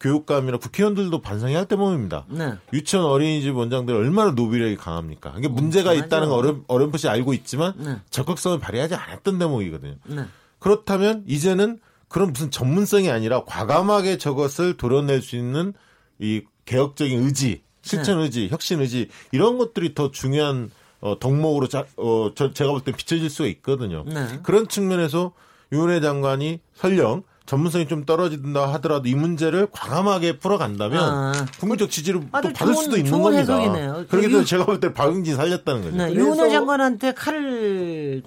[0.00, 2.26] 교육감이나 국회의원들도 반성해야 할 대목입니다.
[2.28, 2.54] 네.
[2.72, 5.34] 유치원 어린이집 원장들 얼마나 노비력이 강합니까?
[5.38, 6.06] 이게 문제가 엄청나죠.
[6.06, 7.96] 있다는 거 어렴, 어렴풋이 알고 있지만 네.
[8.10, 9.96] 적극성을 발휘하지 않았던 대목이거든요.
[10.04, 10.24] 네.
[10.58, 11.78] 그렇다면 이제는
[12.08, 15.72] 그런 무슨 전문성이 아니라 과감하게 저것을 도려낼 수 있는
[16.18, 20.70] 이 개혁적인 의지, 실천 의지, 혁신 의지 이런 것들이 더 중요한
[21.06, 24.04] 어, 덕목으로 자, 어, 저, 제가 볼 때 비춰질 수가 있거든요.
[24.06, 24.26] 네.
[24.42, 25.32] 그런 측면에서
[25.72, 31.32] 윤회 장관이 설령 전문성이 좀 떨어진다 하더라도 이 문제를 과감하게 풀어간다면 아.
[31.60, 33.40] 국민적 지지를 또 아주 받을 좋은- 수도 있는 좋은 겁니다.
[33.60, 34.06] 해석이네요.
[34.08, 35.96] 그렇게 그 해서 제가 볼 때 박용진 살렸다는 거죠.
[35.96, 36.12] 네.
[36.12, 38.22] 윤회 장관한테 칼을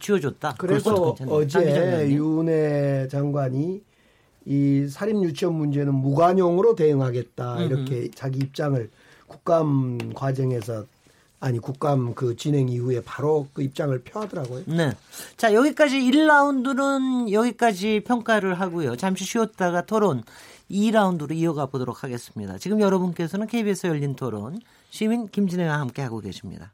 [0.00, 0.56] 쥐어줬다.
[0.58, 2.08] 그래서 어제.
[2.10, 3.80] 윤회 장관이
[4.46, 8.90] 이 사립 유치원 문제는 무관용으로 대응하겠다 이렇게 자기 입장을
[9.28, 10.84] 국감 과정에서
[11.38, 14.64] 아니 국감 그 진행 이후에 바로 그 입장을 표하더라고요.
[14.66, 14.92] 네.
[15.36, 18.96] 자, 여기까지 1라운드는 여기까지 평가를 하고요.
[18.96, 20.22] 잠시 쉬었다가 토론
[20.70, 22.58] 2라운드로 이어가 보도록 하겠습니다.
[22.58, 24.60] 지금 여러분께서는 KBS 열린 토론
[24.90, 26.72] 시민 김진애와 함께 하고 계십니다.